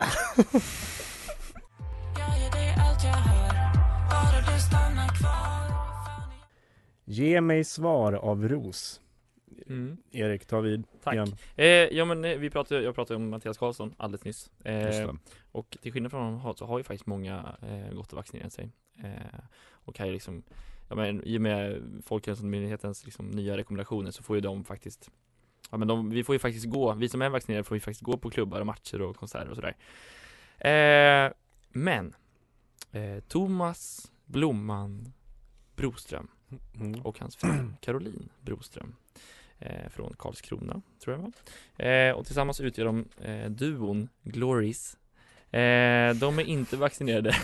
Ge 7.06 7.42
mig 7.42 7.64
svar 7.64 8.14
av 8.14 8.50
Ros 8.50 9.00
Mm. 9.68 9.98
Erik, 10.12 10.46
ta 10.46 10.60
vid 10.60 10.84
Tack. 11.04 11.14
igen. 11.14 11.36
Eh, 11.56 11.68
ja 11.68 12.06
men 12.06 12.26
eh, 12.26 12.38
vi 12.38 12.50
pratade, 12.50 12.82
jag 12.82 12.96
pratade 12.96 13.16
om 13.16 13.30
Mattias 13.30 13.58
Karlsson 13.58 13.94
alldeles 13.98 14.26
nyss 14.26 14.52
eh. 14.64 15.12
Och 15.52 15.78
till 15.82 15.94
skillnad 15.94 16.12
från 16.12 16.34
honom 16.34 16.56
så 16.56 16.66
har 16.66 16.78
ju 16.78 16.84
faktiskt 16.84 17.06
många 17.06 17.56
eh, 17.62 17.96
gått 17.96 18.12
och 18.12 18.18
vaccinerat 18.18 18.54
sig 18.54 18.72
eh, 19.04 19.40
Och 19.72 19.96
kan 19.96 20.08
ju 20.08 20.14
liksom 20.14 20.44
Ja 20.90 20.96
men 20.96 21.24
i 21.24 21.38
och 21.38 21.42
med 21.42 21.82
Folkhälsomyndighetens 22.06 23.06
liksom 23.06 23.28
nya 23.30 23.58
rekommendationer 23.58 24.12
så 24.12 24.24
får 24.24 24.36
ju 24.36 24.42
de 24.42 24.64
faktiskt 24.64 25.12
Ja 25.72 25.78
men 25.78 25.88
de, 25.88 26.10
vi 26.10 26.24
får 26.24 26.36
ju 26.36 26.40
faktiskt 26.40 26.66
gå, 26.66 26.94
vi 26.94 27.10
som 27.10 27.22
är 27.22 27.30
vaccinerade 27.30 27.64
får 27.64 27.78
ju 27.78 27.82
faktiskt 27.82 28.02
gå 28.02 28.18
på 28.18 28.30
klubbar 28.30 28.60
och 28.60 28.68
matcher 28.68 29.02
och 29.02 29.16
konserter 29.16 29.50
och 29.50 29.56
sådär 29.56 29.76
eh, 30.58 31.32
Men 31.70 32.16
eh, 32.92 33.20
Thomas 33.28 34.12
Blomman 34.26 35.14
Broström 35.76 36.28
Mm. 36.80 37.02
och 37.02 37.20
hans 37.20 37.36
fru 37.36 37.50
Caroline 37.82 38.30
Broström 38.42 38.96
eh, 39.60 39.90
från 39.90 40.14
Karlskrona, 40.20 40.82
tror 41.04 41.16
jag 41.16 41.22
var. 41.78 41.88
Eh, 41.88 42.12
och 42.14 42.26
tillsammans 42.26 42.62
utgör 42.62 42.86
de 42.86 43.06
eh, 43.22 43.50
duon 43.50 44.10
Glories. 44.24 44.98
Eh, 45.52 46.14
de 46.16 46.40
är 46.40 46.44
inte 46.44 46.78
vaccinerade 46.78 47.36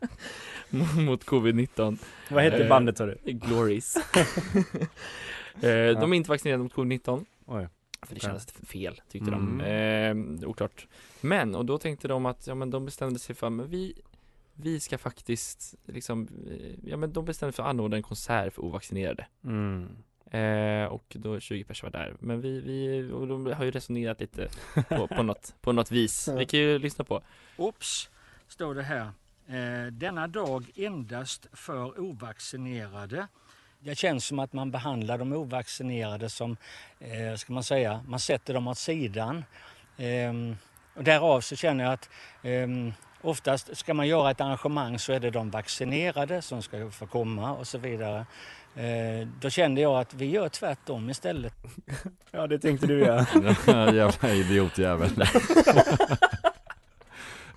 mot 0.96 1.24
covid-19. 1.26 1.98
Vad 2.30 2.44
heter 2.44 2.60
Eh, 2.60 2.68
bandet 2.68 2.98
sa 2.98 3.06
du? 3.06 3.18
Glories. 3.24 3.96
eh, 5.62 6.00
de 6.00 6.12
är 6.12 6.14
inte 6.14 6.30
vaccinerade 6.30 6.62
mot 6.62 6.74
covid-19. 6.74 7.24
Oj. 7.46 7.68
För 8.06 8.14
det 8.14 8.20
kändes 8.20 8.46
fel 8.52 9.00
tyckte 9.08 9.30
Mm. 9.30 9.58
de. 9.58 10.42
Eh, 10.42 10.48
oklart. 10.48 10.86
Men, 11.20 11.54
och 11.54 11.64
då 11.66 11.78
tänkte 11.78 12.08
de 12.08 12.26
att, 12.26 12.46
ja 12.46 12.54
men 12.54 12.70
de 12.70 12.84
bestämde 12.84 13.18
sig 13.18 13.34
för, 13.34 13.50
men 13.50 13.68
vi 13.70 13.94
vi 14.54 14.80
ska 14.80 14.98
faktiskt 14.98 15.74
liksom, 15.84 16.28
eh, 16.50 16.90
ja 16.90 16.96
men 16.96 17.12
de 17.12 17.24
bestämde 17.24 17.52
för 17.52 17.62
att 17.62 17.68
anordna 17.68 17.96
en 17.96 18.02
konsert 18.02 18.54
för 18.54 18.62
ovaccinerade. 18.64 19.26
Mm. 19.44 19.96
Eh, 20.30 20.84
och 20.84 21.16
då 21.18 21.40
20 21.40 21.64
personer 21.64 21.92
var 21.92 22.00
där. 22.00 22.16
Men 22.20 22.40
vi, 22.40 22.60
vi 22.60 23.10
och 23.12 23.26
de 23.26 23.46
har 23.46 23.64
ju 23.64 23.70
resonerat 23.70 24.20
lite 24.20 24.48
på, 24.88 25.06
på, 25.06 25.22
något, 25.22 25.54
på 25.60 25.72
något 25.72 25.90
vis. 25.90 26.28
Vi 26.28 26.46
kan 26.46 26.60
ju 26.60 26.78
lyssna 26.78 27.04
på. 27.04 27.22
Ops, 27.56 28.10
står 28.48 28.74
det 28.74 28.82
här. 28.82 29.10
Eh, 29.46 29.92
denna 29.92 30.26
dag 30.26 30.70
endast 30.74 31.46
för 31.52 32.00
ovaccinerade. 32.00 33.28
Det 33.78 33.94
känns 33.94 34.26
som 34.26 34.38
att 34.38 34.52
man 34.52 34.70
behandlar 34.70 35.18
de 35.18 35.32
ovaccinerade 35.32 36.30
som, 36.30 36.56
eh, 37.00 37.36
ska 37.36 37.52
man 37.52 37.64
säga, 37.64 38.04
man 38.08 38.20
sätter 38.20 38.54
dem 38.54 38.68
åt 38.68 38.78
sidan. 38.78 39.44
Ehm, 39.96 40.56
och 40.94 41.04
därav 41.04 41.40
så 41.40 41.56
känner 41.56 41.84
jag 41.84 41.92
att 41.92 42.10
ehm, 42.42 42.92
oftast 43.22 43.76
ska 43.76 43.94
man 43.94 44.08
göra 44.08 44.30
ett 44.30 44.40
arrangemang 44.40 44.98
så 44.98 45.12
är 45.12 45.20
det 45.20 45.30
de 45.30 45.50
vaccinerade 45.50 46.42
som 46.42 46.62
ska 46.62 46.90
få 46.90 47.06
komma 47.06 47.52
och 47.52 47.66
så 47.66 47.78
vidare. 47.78 48.26
Eh, 48.76 49.28
då 49.40 49.50
kände 49.50 49.80
jag 49.80 50.00
att 50.00 50.14
vi 50.14 50.30
gör 50.30 50.48
tvärtom 50.48 51.10
istället. 51.10 51.54
Ja, 52.34 52.46
det 52.46 52.58
tänkte 52.58 52.86
du 52.86 53.00
ja. 53.00 53.26
Jävla 53.92 54.34
idiotjävel 54.34 55.10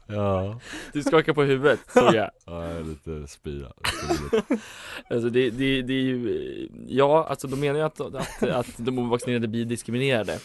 Ja 0.08 0.60
Du 0.93 1.04
skakar 1.04 1.34
på 1.34 1.43
huvudet, 1.43 1.80
såg 1.93 2.13
jag. 2.13 2.32
Ja, 2.45 2.67
jag 2.67 2.78
är 2.78 2.84
lite 2.84 3.28
spira 3.28 3.67
Alltså 5.10 5.30
det, 5.30 5.49
det, 5.49 5.82
det 5.82 5.93
är 5.93 6.01
ju, 6.01 6.69
ja 6.88 7.25
alltså 7.30 7.47
de 7.47 7.60
menar 7.60 7.80
ju 7.80 7.86
att, 7.86 8.01
att, 8.01 8.43
att 8.43 8.78
de 8.78 8.99
ovaccinerade 8.99 9.47
blir 9.47 9.65
diskriminerade 9.65 10.39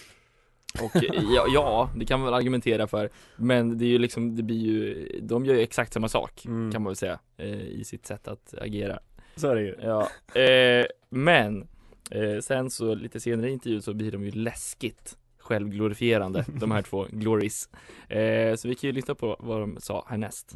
Och 0.83 1.02
ja, 1.12 1.46
ja, 1.54 1.90
det 1.96 2.06
kan 2.06 2.20
man 2.20 2.24
väl 2.26 2.35
argumentera 2.35 2.87
för. 2.87 3.11
Men 3.37 3.78
det 3.78 3.85
är 3.85 3.88
ju 3.88 3.98
liksom, 3.98 4.37
det 4.37 4.42
blir 4.42 4.56
ju, 4.59 5.09
de 5.22 5.44
gör 5.44 5.54
ju 5.54 5.61
exakt 5.61 5.92
samma 5.92 6.09
sak 6.09 6.42
Mm. 6.46 6.72
kan 6.72 6.83
man 6.83 6.90
väl 6.90 6.96
säga 6.96 7.18
eh, 7.37 7.61
I 7.61 7.85
sitt 7.85 8.06
sätt 8.06 8.28
att 8.28 8.54
agera. 8.59 8.98
Så 9.37 9.48
är 9.48 9.54
det 9.54 9.62
ju. 9.62 9.74
Ja, 9.83 10.09
eh, 10.40 10.87
men 11.09 11.68
eh, 12.11 12.38
sen 12.40 12.70
så 12.70 12.94
lite 12.94 13.20
senare 13.20 13.48
i 13.50 13.52
intervjun 13.52 13.83
så 13.83 13.94
blir 13.94 14.12
de 14.12 14.24
ju 14.24 14.30
läskigt 14.30 15.16
självglorifierande, 15.38 16.44
de 16.61 16.70
här 16.70 16.83
två 16.83 17.06
glories 17.11 17.68
eh, 18.09 18.54
Så 18.56 18.68
vi 18.68 18.74
kan 18.74 18.88
ju 18.88 18.92
lyssna 18.92 19.14
på 19.14 19.37
vad 19.40 19.61
de 19.61 19.76
sa 19.80 20.04
härnäst 20.09 20.54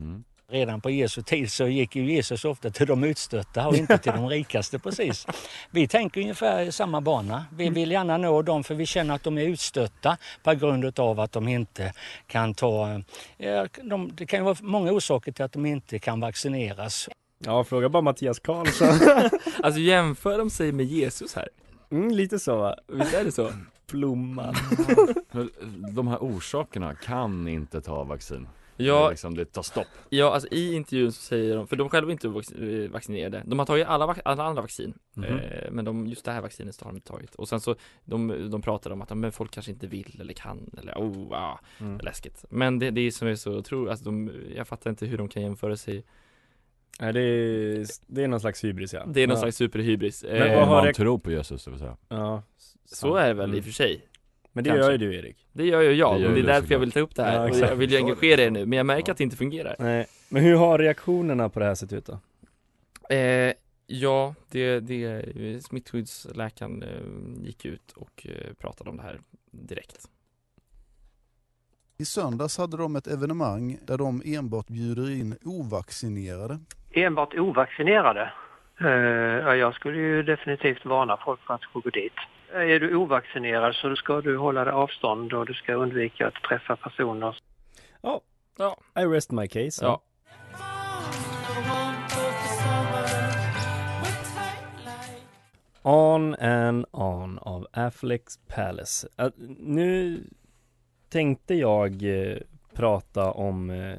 Redan 0.49 0.81
på 0.81 0.91
Jesu 0.91 1.23
tid 1.23 1.53
så 1.53 1.67
gick 1.67 1.97
ju 1.97 2.13
Jesus 2.13 2.45
ofta 2.45 2.71
till 2.71 2.87
de 2.87 3.05
utstötta 3.05 3.69
och 3.69 3.77
inte 3.77 3.99
till 3.99 4.13
de 4.13 4.29
rikaste 4.29 4.79
precis. 4.79 5.27
Vi 5.71 5.89
tänker 5.89 6.21
ungefär 6.21 6.63
i 6.63 6.73
samma 6.73 7.01
bana. 7.01 7.45
Vi 7.57 7.69
vill 7.69 7.91
gärna 7.91 8.17
nå 8.17 8.43
dem 8.43 8.65
för 8.65 8.75
vi 8.75 8.87
känner 8.87 9.15
att 9.15 9.23
de 9.23 9.39
är 9.39 9.43
utstötta 9.43 10.17
på 10.43 10.55
grund 10.55 10.99
av 11.01 11.21
att 11.21 11.33
de 11.33 11.49
inte 11.49 11.93
kan 12.27 12.55
ta... 12.55 13.03
ja, 13.37 13.67
De, 13.83 14.11
det 14.15 14.27
kan 14.27 14.39
ju 14.39 14.45
vara 14.45 14.57
många 14.61 14.93
orsaker 14.93 15.33
till 15.33 15.45
att 15.45 15.53
de 15.53 15.67
inte 15.67 15.99
kan 15.99 16.21
vaccineras. 16.21 17.09
Ja, 17.39 17.65
fråga 17.65 17.89
bara 17.89 18.03
Mattias 18.03 18.39
Karlsson. 18.39 18.89
Alltså 19.63 19.81
jämför 19.81 20.39
de 20.39 20.51
sig 20.51 20.73
med 20.73 20.87
Jesus 20.87 21.35
här? 21.35 21.49
Mm, 21.91 22.11
lite 22.11 22.39
så 22.39 22.57
va? 22.57 22.77
Visst 22.87 23.15
är 23.15 23.25
det 23.25 23.33
så? 23.33 23.51
Blomman. 23.91 24.55
De 25.95 26.09
här 26.09 26.19
orsakerna 26.19 26.95
kan 26.95 27.49
inte 27.49 27.81
ta 27.81 28.05
vaccin 28.05 28.49
Ja. 28.77 29.11
Liksom, 29.11 29.35
det 29.37 29.45
tar 29.45 29.63
stopp 29.63 29.87
Ja, 30.09 30.33
alltså 30.35 30.49
i 30.51 30.75
intervjun 30.75 31.13
så 31.13 31.23
säger 31.23 31.57
de, 31.57 31.67
för 31.67 31.77
de 31.77 31.89
själva 31.89 32.11
är 32.11 32.13
inte 32.13 32.27
eh, 32.29 32.91
vaccinerade 32.91 33.43
De 33.47 33.59
har 33.59 33.67
tagit 33.67 33.87
alla, 33.87 34.17
alla 34.25 34.45
andra 34.45 34.63
vaccin 34.63 34.95
Mhm. 35.15 35.25
eh, 35.25 35.71
Men 35.71 35.85
de, 35.85 36.07
just 36.07 36.25
det 36.25 36.33
här 36.33 36.41
vaccinet 36.41 36.75
så 36.75 36.85
har 36.85 36.91
de 36.93 36.97
inte 36.97 37.09
tagit 37.09 37.35
Och 37.35 37.49
sen 37.49 37.61
så, 37.61 37.75
de, 38.05 38.51
de 38.51 38.63
pratar 38.63 38.91
om 38.91 39.03
att 39.03 39.17
men 39.19 39.33
folk 39.33 39.51
kanske 39.51 39.73
inte 39.73 39.87
vill 39.87 40.17
eller 40.21 40.35
kan 40.35 40.71
eller 40.79 40.95
oh, 40.95 41.33
ah, 41.33 41.61
Mm. 41.81 41.99
läskigt 41.99 42.45
Men 42.51 42.79
det, 42.79 42.91
det 42.91 43.01
är 43.01 43.11
som 43.11 43.29
är 43.29 43.35
så 43.35 43.53
otroligt, 43.59 43.91
alltså 43.91 44.05
de, 44.05 44.31
jag 44.57 44.69
fattar 44.69 44.91
inte 44.91 45.07
hur 45.07 45.19
de 45.19 45.29
kan 45.29 45.43
jämföra 45.43 45.77
sig 45.77 46.05
Nej, 47.01 47.13
det 47.13 47.21
är, 47.21 47.87
det 48.07 48.25
är 48.25 48.29
någon 48.29 48.41
slags 48.41 48.65
hybris 48.65 48.93
ja. 48.95 49.05
Det 49.07 49.23
är 49.23 49.27
någon 49.27 49.35
ja. 49.37 49.41
slags 49.41 49.57
superhybris 49.57 50.25
Men 50.25 50.43
eh, 50.43 50.57
vad 50.59 50.69
har 50.69 50.77
Man 50.77 50.85
det- 50.87 50.93
tror 50.95 51.19
på 51.19 51.31
Jesus 51.31 51.65
det 51.65 51.71
vill 51.71 51.81
säga 51.81 51.97
Ja. 52.09 52.43
Så 52.85 53.15
är 53.17 53.29
det 53.29 53.35
väl 53.35 53.45
i 53.51 53.53
Mm. 53.53 53.59
och 53.59 53.65
för 53.65 53.73
sig 53.73 54.09
Men 54.55 54.65
det 54.65 54.71
Kanske. 54.71 54.85
gör 54.85 54.93
ju 54.93 54.99
du 54.99 55.15
Erik. 55.17 55.37
Det 55.53 55.65
gör 55.67 55.81
ju 55.81 55.93
jag, 55.93 56.15
Det 56.15 56.21
gör 56.21 56.29
men 56.29 56.35
det 56.35 56.41
är 56.41 56.55
därför 56.55 56.73
jag 56.73 56.79
vill 56.79 56.93
ta 56.93 57.01
upp 57.01 57.15
det 57.15 57.23
här 57.23 57.35
Ja, 57.35 57.51
och 57.51 57.57
jag 57.57 57.77
vill 57.77 57.91
ju 57.91 57.97
engagera 57.97 58.41
er 58.41 58.51
nu, 58.51 58.67
men 58.67 58.77
jag 58.77 58.87
märker 58.87 59.13
att 59.13 59.19
det 59.19 59.25
inte 59.25 59.37
fungerar 59.37 59.77
Nej. 59.79 60.07
Men 60.29 60.43
hur 60.43 60.57
har 60.57 60.79
reaktionerna 60.79 61.49
på 61.49 61.61
det 61.61 61.67
här 61.67 61.75
sett 61.75 61.93
ut 61.93 62.07
då? 62.07 62.19
Eh, 63.15 63.53
ja, 63.87 64.35
det, 64.51 64.81
det 64.81 65.65
smittskyddsläkaren 65.65 66.83
eh, 66.83 67.45
gick 67.47 67.65
ut 67.65 67.93
och 67.93 68.27
eh, 68.29 68.55
pratade 68.55 68.91
om 68.91 68.97
det 68.97 69.03
här 69.03 69.21
direkt. 69.51 70.09
I 71.99 72.05
söndags 72.05 72.59
hade 72.59 72.77
de 72.77 72.97
ett 72.97 73.07
evenemang 73.07 73.79
där 73.87 73.99
de 73.99 74.23
enbart 74.25 74.67
bjuder 74.67 75.11
in 75.11 75.37
ovaccinerade. 75.45 76.59
Enbart 76.93 77.35
ovaccinerade? 77.35 78.33
Eh, 78.81 78.89
ja, 79.47 79.57
jag 79.57 79.75
skulle 79.75 79.99
ju 79.99 80.23
definitivt 80.23 80.85
varna 80.85 81.17
folk 81.25 81.41
för 81.41 81.55
att 81.55 81.61
gå 81.73 81.81
dit. 81.91 82.13
Är 82.55 82.81
du 82.81 82.97
ovaccinerad 82.97 83.75
så 83.75 83.97
ska 83.97 84.21
du 84.21 84.37
hålla 84.37 84.65
dig 84.65 84.73
avstånd 84.73 85.33
och 85.33 85.47
du 85.47 85.55
ska 85.55 85.75
undvika 85.75 86.27
att 86.27 86.35
träffa 86.35 86.77
personer. 86.77 87.37
Ja. 88.01 88.21
Ja. 88.59 88.77
I 89.03 89.05
rest 89.05 89.33
my 89.33 89.49
case. 89.49 89.85
Ja. 89.85 90.03
On 95.83 96.35
and 96.35 96.87
on 96.91 97.39
av 97.39 97.67
Afflecks 97.73 98.39
Palace. 98.47 99.09
Äh, 99.19 99.29
nu 99.59 100.25
tänkte 101.09 101.55
jag 101.55 102.03
eh, 102.03 102.39
prata 102.75 103.31
om 103.31 103.71
eh, 103.71 103.99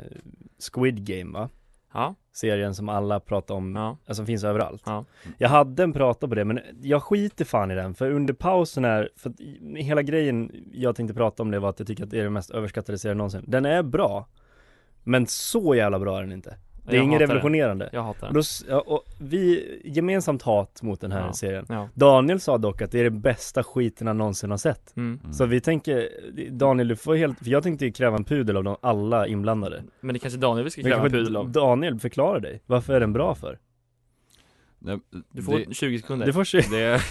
Squid 0.74 1.08
Game 1.08 1.40
va? 1.40 1.50
Ja. 1.94 2.16
Serien 2.36 2.76
som 2.76 2.90
alla 2.90 3.20
pratar 3.20 3.56
om, 3.56 3.76
Ja. 3.76 3.98
alltså 4.08 4.26
finns 4.26 4.44
överallt. 4.44 4.84
Ja. 4.86 5.06
Jag 5.38 5.50
hade 5.50 5.84
en 5.84 5.94
prata 5.94 6.28
på 6.28 6.36
det 6.36 6.46
men 6.46 6.60
jag 6.82 7.04
skiter 7.04 7.46
fan 7.46 7.72
i 7.72 7.76
den 7.76 7.94
för 7.94 8.12
under 8.12 8.34
pausen 8.34 8.86
här, 8.86 9.10
för 9.16 9.30
att 9.30 9.36
hela 9.78 10.02
grejen 10.02 10.52
jag 10.72 10.96
tänkte 10.96 11.14
prata 11.14 11.44
om 11.44 11.52
det 11.52 11.60
var 11.60 11.70
att 11.70 11.80
jag 11.80 11.88
tycker 11.88 12.04
att 12.04 12.10
det 12.10 12.20
är 12.20 12.24
den 12.24 12.34
mest 12.34 12.52
överskattade 12.52 12.98
serien 12.98 13.18
någonsin. 13.18 13.44
Den 13.48 13.66
är 13.66 13.84
bra, 13.84 14.28
men 15.04 15.28
så 15.28 15.76
jävla 15.76 16.00
bra 16.00 16.18
är 16.18 16.22
den 16.22 16.32
inte. 16.32 16.56
Det 16.86 16.98
är 16.98 17.02
inget 17.02 17.12
hatar 17.14 17.20
den. 17.20 17.28
revolutionerande. 17.28 17.90
Jag 17.94 18.04
hatar 18.04 18.28
den. 18.34 18.44
Då, 18.70 18.78
och 18.80 19.04
vi, 19.20 19.66
gemensamt 19.86 20.42
hat 20.42 20.82
mot 20.82 21.02
den 21.02 21.12
här 21.12 21.26
Ja. 21.28 21.34
serien. 21.34 21.66
Ja. 21.70 21.90
Daniel 21.94 22.40
sa 22.40 22.58
dock 22.58 22.82
att 22.82 22.92
det 22.92 23.00
är 23.00 23.04
det 23.04 23.10
bästa 23.10 23.64
skiten 23.64 24.08
han 24.08 24.18
någonsin 24.18 24.50
har 24.52 24.58
sett. 24.58 24.96
Mm. 24.98 25.20
Så 25.34 25.46
vi 25.46 25.62
tänker, 25.62 26.10
Daniel 26.52 26.88
du 26.88 26.96
får 26.96 27.16
helt, 27.16 27.40
för 27.40 27.50
jag 27.50 27.64
tänkte 27.64 27.86
ju 27.86 27.92
kräva 27.92 28.18
en 28.18 28.24
pudel 28.24 28.58
av 28.58 28.64
de, 28.64 28.76
alla 28.82 29.28
inblandade. 29.28 29.84
Men 30.02 30.14
det 30.14 30.20
kanske 30.20 30.40
Daniel 30.40 30.64
vi 30.64 30.72
ska 30.72 30.82
kräva 30.82 31.06
en 31.06 31.12
pudel 31.12 31.36
av. 31.38 31.50
Daniel, 31.50 32.00
förklara 32.00 32.40
dig. 32.40 32.62
Varför 32.66 32.94
är 32.94 33.00
den 33.00 33.14
bra 33.14 33.36
för? 33.36 33.60
Nej, 34.86 35.00
Du 35.32 35.42
får 35.44 35.60
det- 35.60 35.74
20 35.74 36.00
sekunder. 36.00 36.26
Du 36.26 36.34
får 36.34 36.44
20 36.44 36.62
Det, 36.70 37.02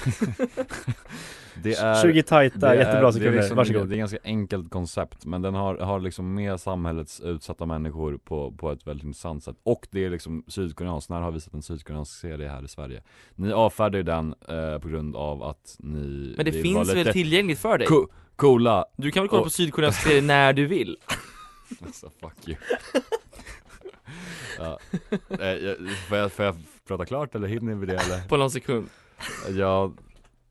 det 1.62 1.74
är 1.74 2.02
20 2.12 2.22
tajta, 2.22 2.58
det 2.68 2.74
jättebra 2.76 2.98
är, 2.98 3.02
det 3.02 3.08
är, 3.08 3.12
sekunder. 3.12 3.38
liksom, 3.38 3.56
Varsågod. 3.56 3.88
det 3.88 3.92
är 3.92 3.94
ett 3.94 3.98
ganska 3.98 4.18
enkelt 4.24 4.70
koncept 4.70 5.26
men 5.26 5.42
den 5.42 5.54
har, 5.54 5.76
har 5.78 6.00
liksom 6.00 6.34
med 6.34 6.60
samhällets 6.60 7.20
utsatta 7.20 7.66
människor 7.66 8.18
på, 8.24 8.50
på 8.52 8.72
ett 8.72 8.86
väldigt 8.86 9.04
intressant 9.04 9.44
sätt 9.44 9.56
Och 9.62 9.86
det 9.90 10.04
är 10.04 10.10
liksom 10.10 10.44
sydkoreanskt, 10.48 11.10
när 11.10 11.20
har 11.20 11.30
vi 11.30 11.40
sett 11.40 11.54
en 11.54 11.62
sydkoreansk 11.62 12.20
serie 12.20 12.48
här 12.48 12.64
i 12.64 12.68
Sverige? 12.68 13.02
Ni 13.34 13.52
avfärdar 13.52 13.96
ju 13.98 14.02
den 14.02 14.34
eh, 14.48 14.78
på 14.78 14.88
grund 14.88 15.16
av 15.16 15.42
att 15.42 15.76
ni 15.78 16.34
Men 16.36 16.44
det 16.44 16.52
finns 16.52 16.94
väl 16.94 17.06
tillgängligt 17.12 17.58
för 17.58 17.78
dig? 17.78 17.86
Co- 17.86 18.08
coola 18.36 18.84
Du 18.96 19.10
kan 19.10 19.22
väl 19.22 19.28
kolla 19.28 19.40
Och- 19.40 19.46
på 19.46 19.50
sydkoreansk 19.50 20.02
serie 20.06 20.22
när 20.22 20.52
du 20.52 20.66
vill? 20.66 20.96
Alltså 21.86 22.10
fuck 22.20 22.48
you 22.48 22.56
ja. 24.58 24.78
eh, 25.40 25.46
jag, 25.48 25.76
får, 26.08 26.18
jag, 26.18 26.32
får 26.32 26.44
jag 26.44 26.56
prata 26.88 27.04
klart 27.04 27.34
eller 27.34 27.48
hinner 27.48 27.74
vi 27.74 27.86
det 27.86 27.92
eller? 27.92 28.28
På 28.28 28.36
någon 28.36 28.50
sekund 28.50 28.88
Ja 29.48 29.92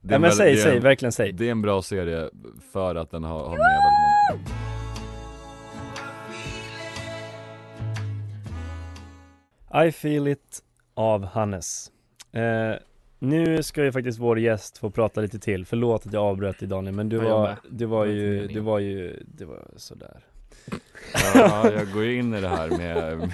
det 0.02 0.08
är 0.08 0.12
Ja, 0.12 0.16
en 0.16 0.22
men 0.22 0.22
väl- 0.22 0.32
säg, 0.32 0.58
säg, 0.58 0.78
en- 0.78 0.84
verkligen 0.84 1.12
säg. 1.12 1.32
Det 1.32 1.48
är 1.48 1.52
en 1.52 1.62
bra 1.62 1.82
serie 1.82 2.30
för 2.72 2.96
att 2.96 3.12
den 3.12 3.24
har, 3.24 3.40
har 3.40 3.50
med 3.50 3.58
väldigt 3.58 4.50
många 9.72 9.84
I 9.86 9.92
feel 9.92 10.28
it 10.28 10.60
av 10.94 11.26
Hannes. 11.26 11.92
Eh, 12.32 12.74
nu 13.20 13.64
ska 13.64 13.84
ju 13.84 13.92
faktiskt 13.92 14.20
vår 14.20 14.40
gäst 14.40 14.78
få 14.78 14.90
prata 14.90 15.22
lite 15.22 15.40
till. 15.40 15.66
Förlåt 15.66 16.06
att 16.08 16.14
jag 16.14 16.24
avbröt 16.24 16.60
dig 16.60 16.68
Daniel, 16.70 16.96
men 16.96 17.10
du 17.10 17.18
var, 17.18 17.56
du 17.70 17.86
var 17.86 18.06
ju, 18.06 18.48
du 18.48 18.60
var 18.60 18.80
ju, 18.80 19.24
det 19.28 19.46
var 19.46 19.68
sådär. 19.78 20.20
Ja, 21.36 21.72
jag 21.72 21.92
går 21.92 22.04
ju 22.04 22.20
in 22.20 22.34
i 22.34 22.42
det 22.42 22.48
här 22.50 22.68
med, 22.68 23.18
med 23.18 23.30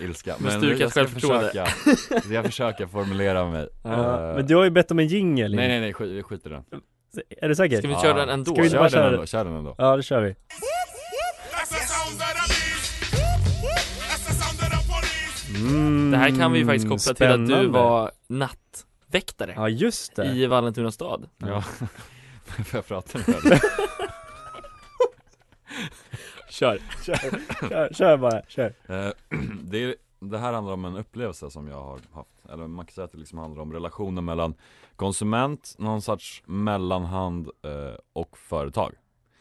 ilska 0.00 0.34
Med 0.38 0.52
stukat 0.52 0.80
jag 0.80 0.90
ska 0.90 1.00
självförtroende. 1.00 1.46
försöka, 1.48 2.32
jag 2.34 2.44
försöker 2.44 2.86
formulera 2.86 3.50
mig 3.50 3.68
Ja, 3.82 4.28
Eh, 4.30 4.34
men 4.36 4.46
du 4.46 4.56
har 4.56 4.64
ju 4.64 4.70
bett 4.70 4.90
om 4.90 4.98
en 4.98 5.06
jingel 5.06 5.54
Nej 5.54 5.68
nej 5.68 5.80
nej, 5.80 5.92
skit, 5.94 6.24
skit 6.24 6.46
i 6.46 6.48
den 6.48 6.64
Är 7.40 7.48
du 7.48 7.54
säker? 7.54 7.78
Ska 7.78 7.88
vi 7.88 7.94
köra 7.94 8.14
den 8.14 8.28
ändå? 8.28 8.52
Ska 8.54 8.62
vi 8.62 8.70
Kör 8.70 8.78
bara 8.78 8.82
den 8.88 8.90
köra 8.90 9.08
ändå, 9.12 9.26
kör 9.26 9.44
den 9.44 9.56
ändå 9.56 9.74
Ja, 9.78 9.96
det 9.96 10.02
kör 10.02 10.22
vi. 10.22 10.34
Mm, 15.56 16.10
Det 16.10 16.16
här 16.16 16.30
kan 16.38 16.52
vi 16.52 16.58
ju 16.58 16.66
faktiskt 16.66 16.88
koppla 16.88 17.14
till 17.14 17.26
att 17.26 17.38
du 17.38 17.46
spännande. 17.46 17.68
var 17.78 18.10
nattväktare 18.28 19.52
Ja 19.56 19.68
just 19.68 20.16
det. 20.16 20.26
i 20.26 20.46
Vallentuna 20.46 20.92
stad 20.92 21.28
Ja, 21.38 21.60
Får 22.46 22.78
jag 22.78 22.86
prata 22.86 23.18
nu? 23.18 23.24
Kör. 26.52 26.78
Kör, 27.04 27.14
kör, 27.68 27.92
kör 27.92 28.16
bara, 28.16 28.42
kör. 28.48 28.74
Eh, 28.86 29.12
det, 29.62 29.78
är, 29.84 29.94
det 30.20 30.38
här 30.38 30.52
handlar 30.52 30.72
om 30.74 30.84
en 30.84 30.96
upplevelse 30.96 31.50
som 31.50 31.68
jag 31.68 31.82
har 31.82 31.98
haft 32.12 32.44
Eller 32.52 32.66
man 32.66 32.86
kan 32.86 32.92
säga 32.92 33.04
att 33.04 33.12
det 33.12 33.18
liksom 33.18 33.38
handlar 33.38 33.62
om 33.62 33.72
relationen 33.72 34.24
mellan 34.24 34.54
konsument, 34.96 35.74
någon 35.78 36.02
sorts 36.02 36.42
mellanhand 36.46 37.48
eh, 37.62 37.94
och 38.12 38.38
företag 38.38 38.92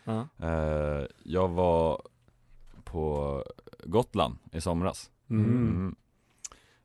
Ja. 0.03 0.27
eh, 0.47 1.05
Jag 1.23 1.47
var 1.47 2.01
på 2.83 3.43
Gotland 3.83 4.37
i 4.51 4.61
somras 4.61 5.11
Mm. 5.29 5.95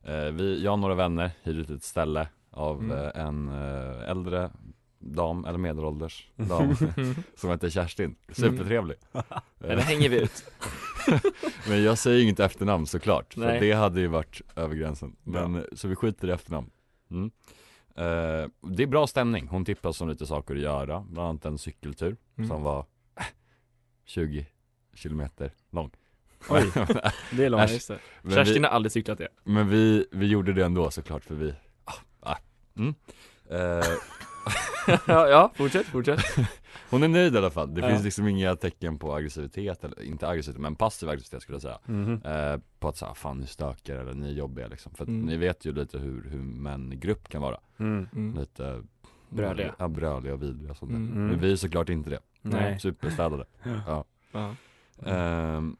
Eh, 0.02 0.24
vi, 0.24 0.62
Jag 0.64 0.72
och 0.72 0.78
några 0.78 0.94
vänner 0.94 1.30
hyrde 1.42 1.60
ut 1.60 1.70
ett 1.70 1.82
ställe 1.82 2.28
av 2.50 2.80
Mm. 2.82 2.98
eh, 2.98 3.10
en 3.26 3.48
eh, 3.48 4.10
äldre 4.10 4.50
dam, 5.14 5.44
eller 5.44 5.58
medelålders 5.58 6.30
dam 6.36 6.76
Som 7.36 7.50
heter 7.50 7.70
Kerstin, 7.70 8.16
supertrevlig 8.32 8.96
Eller 9.60 9.82
hänger 9.82 10.08
vi 10.08 10.20
ut? 10.20 10.44
Men 11.68 11.82
jag 11.82 11.98
säger 11.98 12.22
inget 12.22 12.40
efternamn 12.40 12.86
såklart, 12.86 13.34
för 13.34 13.40
Nej. 13.40 13.60
det 13.60 13.72
hade 13.72 14.00
ju 14.00 14.06
varit 14.06 14.40
över 14.56 14.74
gränsen. 14.74 15.16
Men, 15.22 15.64
Så 15.72 15.88
vi 15.88 15.96
skiter 15.96 16.28
i 16.28 16.30
efternamn 16.30 16.70
mm. 17.10 17.30
eh, 17.96 18.50
Det 18.70 18.82
är 18.82 18.86
bra 18.86 19.06
stämning, 19.06 19.48
hon 19.48 19.64
tippade 19.64 19.88
oss 19.88 20.00
om 20.00 20.08
lite 20.08 20.26
saker 20.26 20.54
att 20.54 20.60
göra 20.60 21.00
Bland 21.00 21.28
annat 21.28 21.44
en 21.44 21.58
cykeltur 21.58 22.16
Mm. 22.38 22.48
som 22.48 22.62
var 22.62 22.86
eh, 23.20 23.24
20 24.04 24.46
kilometer 24.94 25.52
lång 25.70 25.90
Oj, 26.48 26.72
det 27.32 27.44
är 27.44 27.50
långt. 27.50 27.70
Just 27.70 27.88
det. 27.88 27.98
Kerstin 28.34 28.54
vi- 28.62 28.68
har 28.68 28.74
aldrig 28.74 28.92
cyklat 28.92 29.18
det. 29.18 29.28
Men 29.44 29.68
vi, 29.68 30.06
vi 30.10 30.26
gjorde 30.26 30.52
det 30.52 30.64
ändå 30.64 30.90
såklart 30.90 31.24
för 31.24 31.34
vi 31.34 31.54
ah, 31.84 31.92
ah, 32.20 32.36
mm. 32.76 32.94
eh, 33.50 33.86
ja, 35.06 35.28
ja, 35.28 35.52
fortsätt, 35.54 35.86
fortsätt. 35.86 36.20
Hon 36.90 37.02
är 37.02 37.08
nöjd 37.08 37.34
i 37.34 37.38
alla 37.38 37.50
fall, 37.50 37.74
det 37.74 37.80
Ja. 37.80 37.88
finns 37.88 38.04
liksom 38.04 38.28
inga 38.28 38.56
tecken 38.56 38.98
på 38.98 39.14
aggressivitet, 39.14 39.84
eller 39.84 40.02
inte 40.02 40.28
aggressivitet 40.28 40.62
men 40.62 40.76
passiv 40.76 41.08
aggressivitet 41.08 41.42
skulle 41.42 41.54
jag 41.56 41.62
säga 41.62 41.78
Mhm. 41.84 42.20
eh, 42.24 42.60
På 42.78 42.88
att 42.88 42.96
säga, 42.96 43.14
fan 43.14 43.38
ni 43.38 43.46
stökar 43.46 43.94
eller 43.96 44.14
ni 44.14 44.28
är 44.28 44.32
jobbiga 44.32 44.66
liksom 44.66 44.94
För 44.94 45.04
Mm. 45.04 45.20
ni 45.26 45.36
vet 45.36 45.64
ju 45.64 45.72
lite 45.72 45.98
hur, 45.98 46.28
hur 46.30 46.38
män 46.42 46.92
i 46.92 46.96
grupp 46.96 47.28
kan 47.28 47.42
vara 47.42 47.58
Mm. 47.78 48.08
Mm. 48.12 48.34
Lite 48.40 48.82
Bröliga. 49.28 49.74
Ja, 49.78 49.88
bröliga 49.88 50.34
och 50.34 50.42
vidriga 50.42 50.70
och 50.70 50.76
sånt 50.76 50.90
där. 50.90 50.96
Mm. 50.98 51.26
Men 51.26 51.40
vi 51.40 51.52
är 51.52 51.56
såklart 51.56 51.88
inte 51.88 52.10
det 52.10 52.20
Nej. 52.42 52.80
Superstädade 52.80 53.44
Ja. 53.86 54.04
ja. 54.32 54.54
Ehm, 55.06 55.76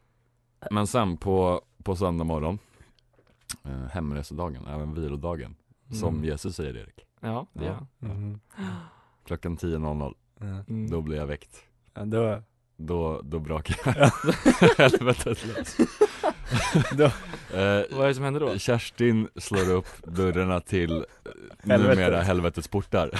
Men 0.70 0.87
sen 0.87 1.16
på, 1.16 1.62
på 1.85 1.96
söndag 1.96 2.24
morgon 2.24 2.59
eh, 3.64 3.87
Hemresedagen, 3.90 4.66
även 4.66 4.94
vilodagen 4.94 5.57
Som 5.92 6.09
Mm. 6.14 6.24
Jesus 6.24 6.57
säger 6.57 6.76
Erik 6.76 7.06
Ja, 7.26 7.46
det 7.52 7.64
Ja. 7.64 7.70
gör 7.70 7.74
han. 7.74 7.88
Mhm. 8.00 8.40
Klockan 9.26 9.56
10.00 9.56 10.14
Ja. 10.40 10.46
Mm. 10.46 10.90
Då 10.90 11.00
blir 11.00 11.16
jag 11.16 11.26
väckt 11.26 11.56
Ja, 11.94 12.04
då, 12.04 12.42
Då, 12.76 13.20
då 13.24 13.38
brakar 13.38 13.76
jag 13.84 14.10
helvetet 14.78 15.46
lös 15.46 15.76
då, 16.92 17.04
Eh, 17.56 17.82
Vad 17.90 18.04
är 18.04 18.06
det 18.08 18.14
som 18.14 18.24
händer 18.24 18.40
då? 18.40 18.58
Kerstin 18.58 19.28
slår 19.36 19.70
upp 19.72 19.86
dörrarna 20.04 20.60
till 20.60 20.90
eh, 20.96 21.02
Helvetet. 21.70 21.98
numera 21.98 22.22
helvetets 22.22 22.68
portar 22.68 23.10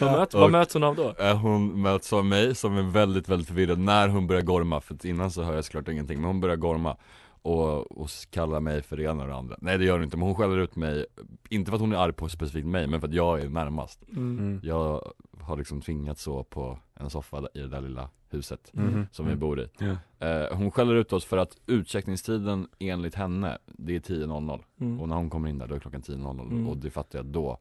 Vad, 0.00 0.12
möts, 0.12 0.34
Och- 0.34 0.40
vad 0.40 0.50
möts 0.50 0.74
hon 0.74 0.84
av 0.84 0.96
då? 0.96 1.14
Eh, 1.18 1.36
Hon 1.38 1.82
möts 1.82 2.12
av 2.12 2.24
mig 2.24 2.54
som 2.54 2.76
är 2.76 2.82
väldigt, 2.82 3.28
väldigt 3.28 3.48
förvirrad 3.48 3.78
när 3.78 4.08
hon 4.08 4.26
börjar 4.26 4.42
gorma, 4.42 4.80
för 4.80 5.06
innan 5.06 5.30
så 5.30 5.42
hör 5.42 5.54
jag 5.54 5.64
såklart 5.64 5.88
ingenting, 5.88 6.16
men 6.20 6.26
hon 6.26 6.40
börjar 6.40 6.56
gorma 6.56 6.96
och, 7.42 8.00
och 8.00 8.08
kallar 8.30 8.60
mig 8.60 8.82
för 8.82 8.96
det 8.96 9.02
ena 9.02 9.22
och 9.22 9.28
det 9.28 9.34
andra 9.34 9.56
Nej 9.60 9.78
det 9.78 9.84
gör 9.84 9.92
hon 9.94 10.04
inte, 10.04 10.16
men 10.16 10.26
hon 10.26 10.34
skäller 10.34 10.58
ut 10.58 10.76
mig, 10.76 11.06
inte 11.48 11.70
för 11.70 11.76
att 11.76 11.80
hon 11.80 11.92
är 11.92 11.96
arg 11.96 12.12
på 12.12 12.28
specifikt 12.28 12.66
mig, 12.66 12.86
men 12.86 13.00
för 13.00 13.08
att 13.08 13.14
jag 13.14 13.40
är 13.40 13.48
närmast 13.48 14.02
Mm. 14.08 14.60
Jag 14.62 15.12
har 15.40 15.56
liksom 15.56 15.80
tvingats 15.80 16.22
så 16.22 16.44
på 16.44 16.78
en 16.94 17.10
soffa 17.10 17.48
i 17.54 17.60
det 17.60 17.68
där 17.68 17.80
lilla 17.80 18.10
huset 18.30 18.70
Mhm. 18.72 19.06
som 19.12 19.26
vi 19.26 19.36
bor 19.36 19.60
i 19.60 19.66
Ja. 19.78 20.26
eh, 20.26 20.56
Hon 20.56 20.70
skäller 20.70 20.94
ut 20.94 21.12
oss 21.12 21.24
för 21.24 21.36
att 21.36 21.56
utcheckningstiden 21.66 22.68
enligt 22.78 23.14
henne, 23.14 23.58
det 23.66 23.96
är 23.96 24.00
10.00 24.00 24.60
Mm. 24.80 25.00
Och 25.00 25.08
när 25.08 25.16
hon 25.16 25.30
kommer 25.30 25.48
in 25.48 25.58
där, 25.58 25.66
då 25.66 25.74
är 25.74 25.78
klockan 25.78 26.02
10.00 26.02 26.40
Mm. 26.50 26.68
och 26.68 26.76
det 26.76 26.90
fattar 26.90 27.18
jag 27.18 27.26
då 27.26 27.58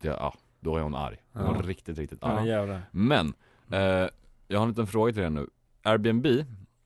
det, 0.00 0.08
Ja, 0.08 0.34
då 0.60 0.76
är 0.76 0.82
hon 0.82 0.94
arg, 0.94 1.16
hon 1.32 1.42
Ja. 1.44 1.58
är 1.58 1.62
riktigt, 1.62 1.98
riktigt 1.98 2.18
ja 2.22 2.28
arg 2.28 2.48
jävlar. 2.48 2.82
Men, 2.90 3.34
eh, 3.70 4.08
jag 4.48 4.58
har 4.58 4.62
en 4.62 4.68
liten 4.68 4.86
fråga 4.86 5.12
till 5.12 5.22
er 5.22 5.30
nu 5.30 5.46
Airbnb, 5.82 6.26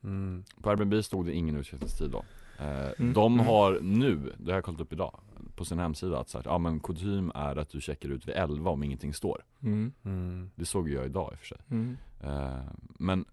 Mm. 0.09 0.45
på 0.63 0.71
Airbnb 0.71 1.05
stod 1.05 1.27
det 1.27 1.33
ingen 1.33 1.57
utcheckningstid 1.57 2.11
då 2.11 2.25
eh, 2.59 2.91
Mm. 2.99 3.13
De 3.13 3.35
Mm. 3.35 3.47
har 3.47 3.79
nu, 3.81 4.33
det 4.39 4.51
har 4.51 4.57
jag 4.57 4.65
kollat 4.65 4.81
upp 4.81 4.93
idag 4.93 5.21
På 5.57 5.65
sin 5.65 5.79
hemsida 5.79 6.19
att 6.21 6.29
så 6.29 6.39
här, 6.39 6.45
ja 6.47 6.59
men 6.59 6.81
kutym 6.81 7.33
är 7.35 7.57
att 7.57 7.69
du 7.69 7.81
checkar 7.81 8.09
ut 8.09 8.29
vid 8.29 8.35
11 8.35 8.71
om 8.71 8.83
ingenting 8.83 9.15
står 9.15 9.45
Mm. 9.63 9.93
Mm. 10.05 10.51
Det 10.55 10.65
såg 10.65 10.89
jag 10.91 11.07
idag 11.07 11.31
i 11.33 11.35
och 11.35 11.39
för 11.39 11.47
sig 11.47 11.59
Mm. 11.71 11.97
eh, 12.21 12.63
Men 12.99 13.25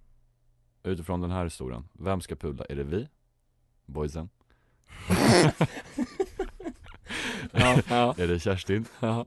utifrån 0.83 1.21
den 1.21 1.31
här 1.31 1.43
historien, 1.43 1.83
vem 1.93 2.21
ska 2.21 2.35
pudla? 2.35 2.65
Är 2.69 2.75
det 2.75 2.83
vi? 2.83 3.07
Boysen? 3.85 4.29
Ja, 7.51 7.77
ja. 7.89 8.15
Är 8.17 8.27
det 8.27 8.39
Kerstin? 8.39 8.85
Ja. 8.99 9.25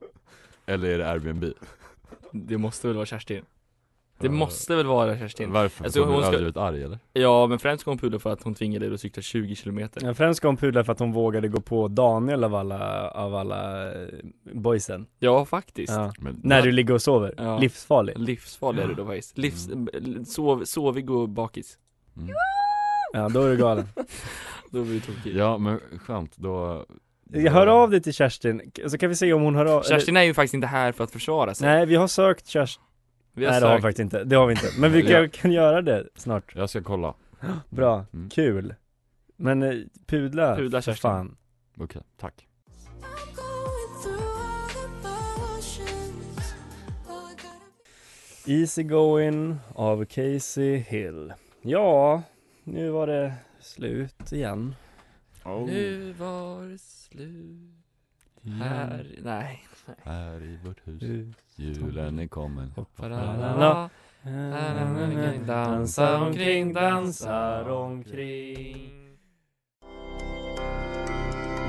Eller 0.66 0.88
är 0.88 0.98
det 0.98 1.10
Airbnb? 1.10 1.44
Det 2.32 2.58
måste 2.58 2.86
väl 2.86 2.96
vara 2.96 3.06
Kerstin? 3.06 3.44
Det 4.20 4.28
måste 4.28 4.76
väl 4.76 4.86
vara 4.86 5.18
Kerstin? 5.18 5.52
Varför? 5.52 5.84
Alltså, 5.84 6.00
hon 6.00 6.08
hon 6.12 6.22
ska- 6.22 6.28
överdrivet 6.28 6.56
arg 6.56 6.82
eller? 6.82 6.98
Ja, 7.12 7.46
men 7.46 7.58
främst 7.58 7.80
ska 7.80 7.90
hon 7.90 7.98
pudla 7.98 8.18
för 8.18 8.30
att 8.32 8.42
hon 8.42 8.54
tvingade 8.54 8.86
dig 8.86 8.94
att 8.94 9.00
cykla 9.00 9.22
20 9.22 9.54
kilometer. 9.54 10.02
Ja, 10.06 10.14
främst 10.14 10.36
ska 10.38 10.48
hon 10.48 10.56
pudla 10.56 10.84
för 10.84 10.92
att 10.92 10.98
hon 10.98 11.12
vågade 11.12 11.48
gå 11.48 11.60
på 11.60 11.88
Daniel 11.88 12.44
av 12.44 12.54
alla, 12.54 13.10
av 13.10 13.34
alla 13.34 13.92
eh, 13.92 14.08
boysen. 14.52 15.06
Ja, 15.18 15.44
faktiskt. 15.44 15.92
Ja. 15.92 16.12
Men, 16.18 16.40
När 16.44 16.62
du 16.62 16.72
ligger 16.72 16.94
och 16.94 17.02
sover, 17.02 17.34
Ja. 17.36 17.58
livsfarlig. 17.58 18.18
Livsfarlig 18.18 18.82
är 18.82 18.88
du 18.88 18.94
då 18.94 19.06
faktiskt 19.06 19.38
Livs... 19.38 19.68
Sov, 20.34 20.64
sovig 20.64 21.10
och 21.10 21.28
bakis. 21.28 21.78
Mm. 22.16 22.28
Ja 23.12 23.28
då 23.28 23.42
är 23.42 23.50
du 23.50 23.56
galen. 23.56 23.88
Då 24.70 24.82
blir 24.84 24.94
det 24.94 25.00
tokigt. 25.00 25.36
Ja 25.36 25.58
men 25.58 25.80
skönt, 26.06 26.36
då 26.36 26.84
Jag 27.32 27.52
hör 27.52 27.66
av 27.66 27.90
dig 27.90 28.02
till 28.02 28.14
Kerstin, 28.14 28.70
så 28.86 28.98
kan 28.98 29.08
vi 29.08 29.16
se 29.16 29.32
om 29.32 29.42
hon 29.42 29.54
hör 29.54 29.66
av 29.66 29.82
Kerstin 29.82 30.16
är 30.16 30.22
ju 30.22 30.34
faktiskt 30.34 30.54
inte 30.54 30.66
här 30.66 30.92
för 30.92 31.04
att 31.04 31.10
försvara 31.10 31.54
sig. 31.54 31.68
Nej 31.68 31.86
vi 31.86 31.94
har 31.96 32.06
sökt 32.08 32.46
Kerstin 32.46 32.82
Vi 33.38 33.44
har 33.44 33.52
Nej 33.52 33.60
det 33.60 33.66
har 33.66 33.76
vi 33.76 33.82
faktiskt 33.82 34.00
inte, 34.00 34.24
det 34.24 34.36
har 34.36 34.46
vi 34.46 34.52
inte, 34.52 34.66
men 34.78 34.92
vi 34.92 35.02
kan, 35.08 35.10
Ja. 35.22 35.28
kan 35.32 35.52
göra 35.52 35.82
det 35.82 36.08
snart. 36.14 36.52
Jag 36.56 36.70
ska 36.70 36.82
kolla. 36.82 37.14
Bra, 37.70 38.04
Mm. 38.12 38.28
kul. 38.30 38.74
Men 39.36 39.62
eh, 39.62 39.74
pudla, 40.06 40.56
Pudla 40.56 40.82
för 40.82 40.92
Kerstin. 40.92 41.10
fan. 41.10 41.36
Okej, 41.76 42.02
tack. 42.16 42.44
Easy 48.46 48.82
Going 48.82 49.56
av 49.74 50.04
Casey 50.04 50.76
Hill. 50.76 51.32
Ja, 51.62 52.22
nu 52.64 52.90
var 52.90 53.06
det 53.06 53.34
slut 53.60 54.32
igen. 54.32 54.74
Nu 55.66 56.12
var 56.12 56.62
det 56.68 56.78
slut 56.78 57.87
Här, 58.44 59.06
nej 59.22 59.64
Här 60.02 60.42
i 60.42 60.58
vårt 60.64 60.86
hus, 60.86 61.36
julen 61.56 62.18
är 62.18 62.26
kommen 62.26 62.72
Ba-da-da-da. 62.96 63.90
Dansa 65.46 66.18
omkring, 66.18 66.72
dansar 66.72 67.68
omkring 67.68 68.90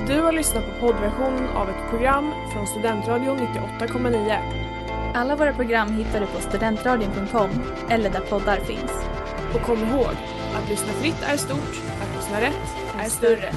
Du 0.07 0.21
har 0.21 0.31
lyssnat 0.31 0.65
på 0.65 0.79
poddversion 0.79 1.47
av 1.47 1.69
ett 1.69 1.89
program 1.89 2.31
från 2.53 2.67
Studentradion 2.67 3.37
98,9. 3.37 4.69
Alla 5.13 5.35
våra 5.35 5.53
program 5.53 5.91
hittar 5.91 6.19
du 6.19 6.25
på 6.25 6.41
studentradion.com 6.41 7.49
eller 7.89 8.09
där 8.09 8.19
poddar 8.19 8.57
finns. 8.57 9.05
Och 9.53 9.61
kom 9.61 9.77
ihåg, 9.77 10.15
att 10.55 10.69
lyssna 10.69 10.93
fritt 10.93 11.23
är 11.23 11.37
stort, 11.37 11.81
att 12.01 12.15
lyssna 12.15 12.41
rätt 12.41 12.75
är 12.99 13.09
större. 13.09 13.51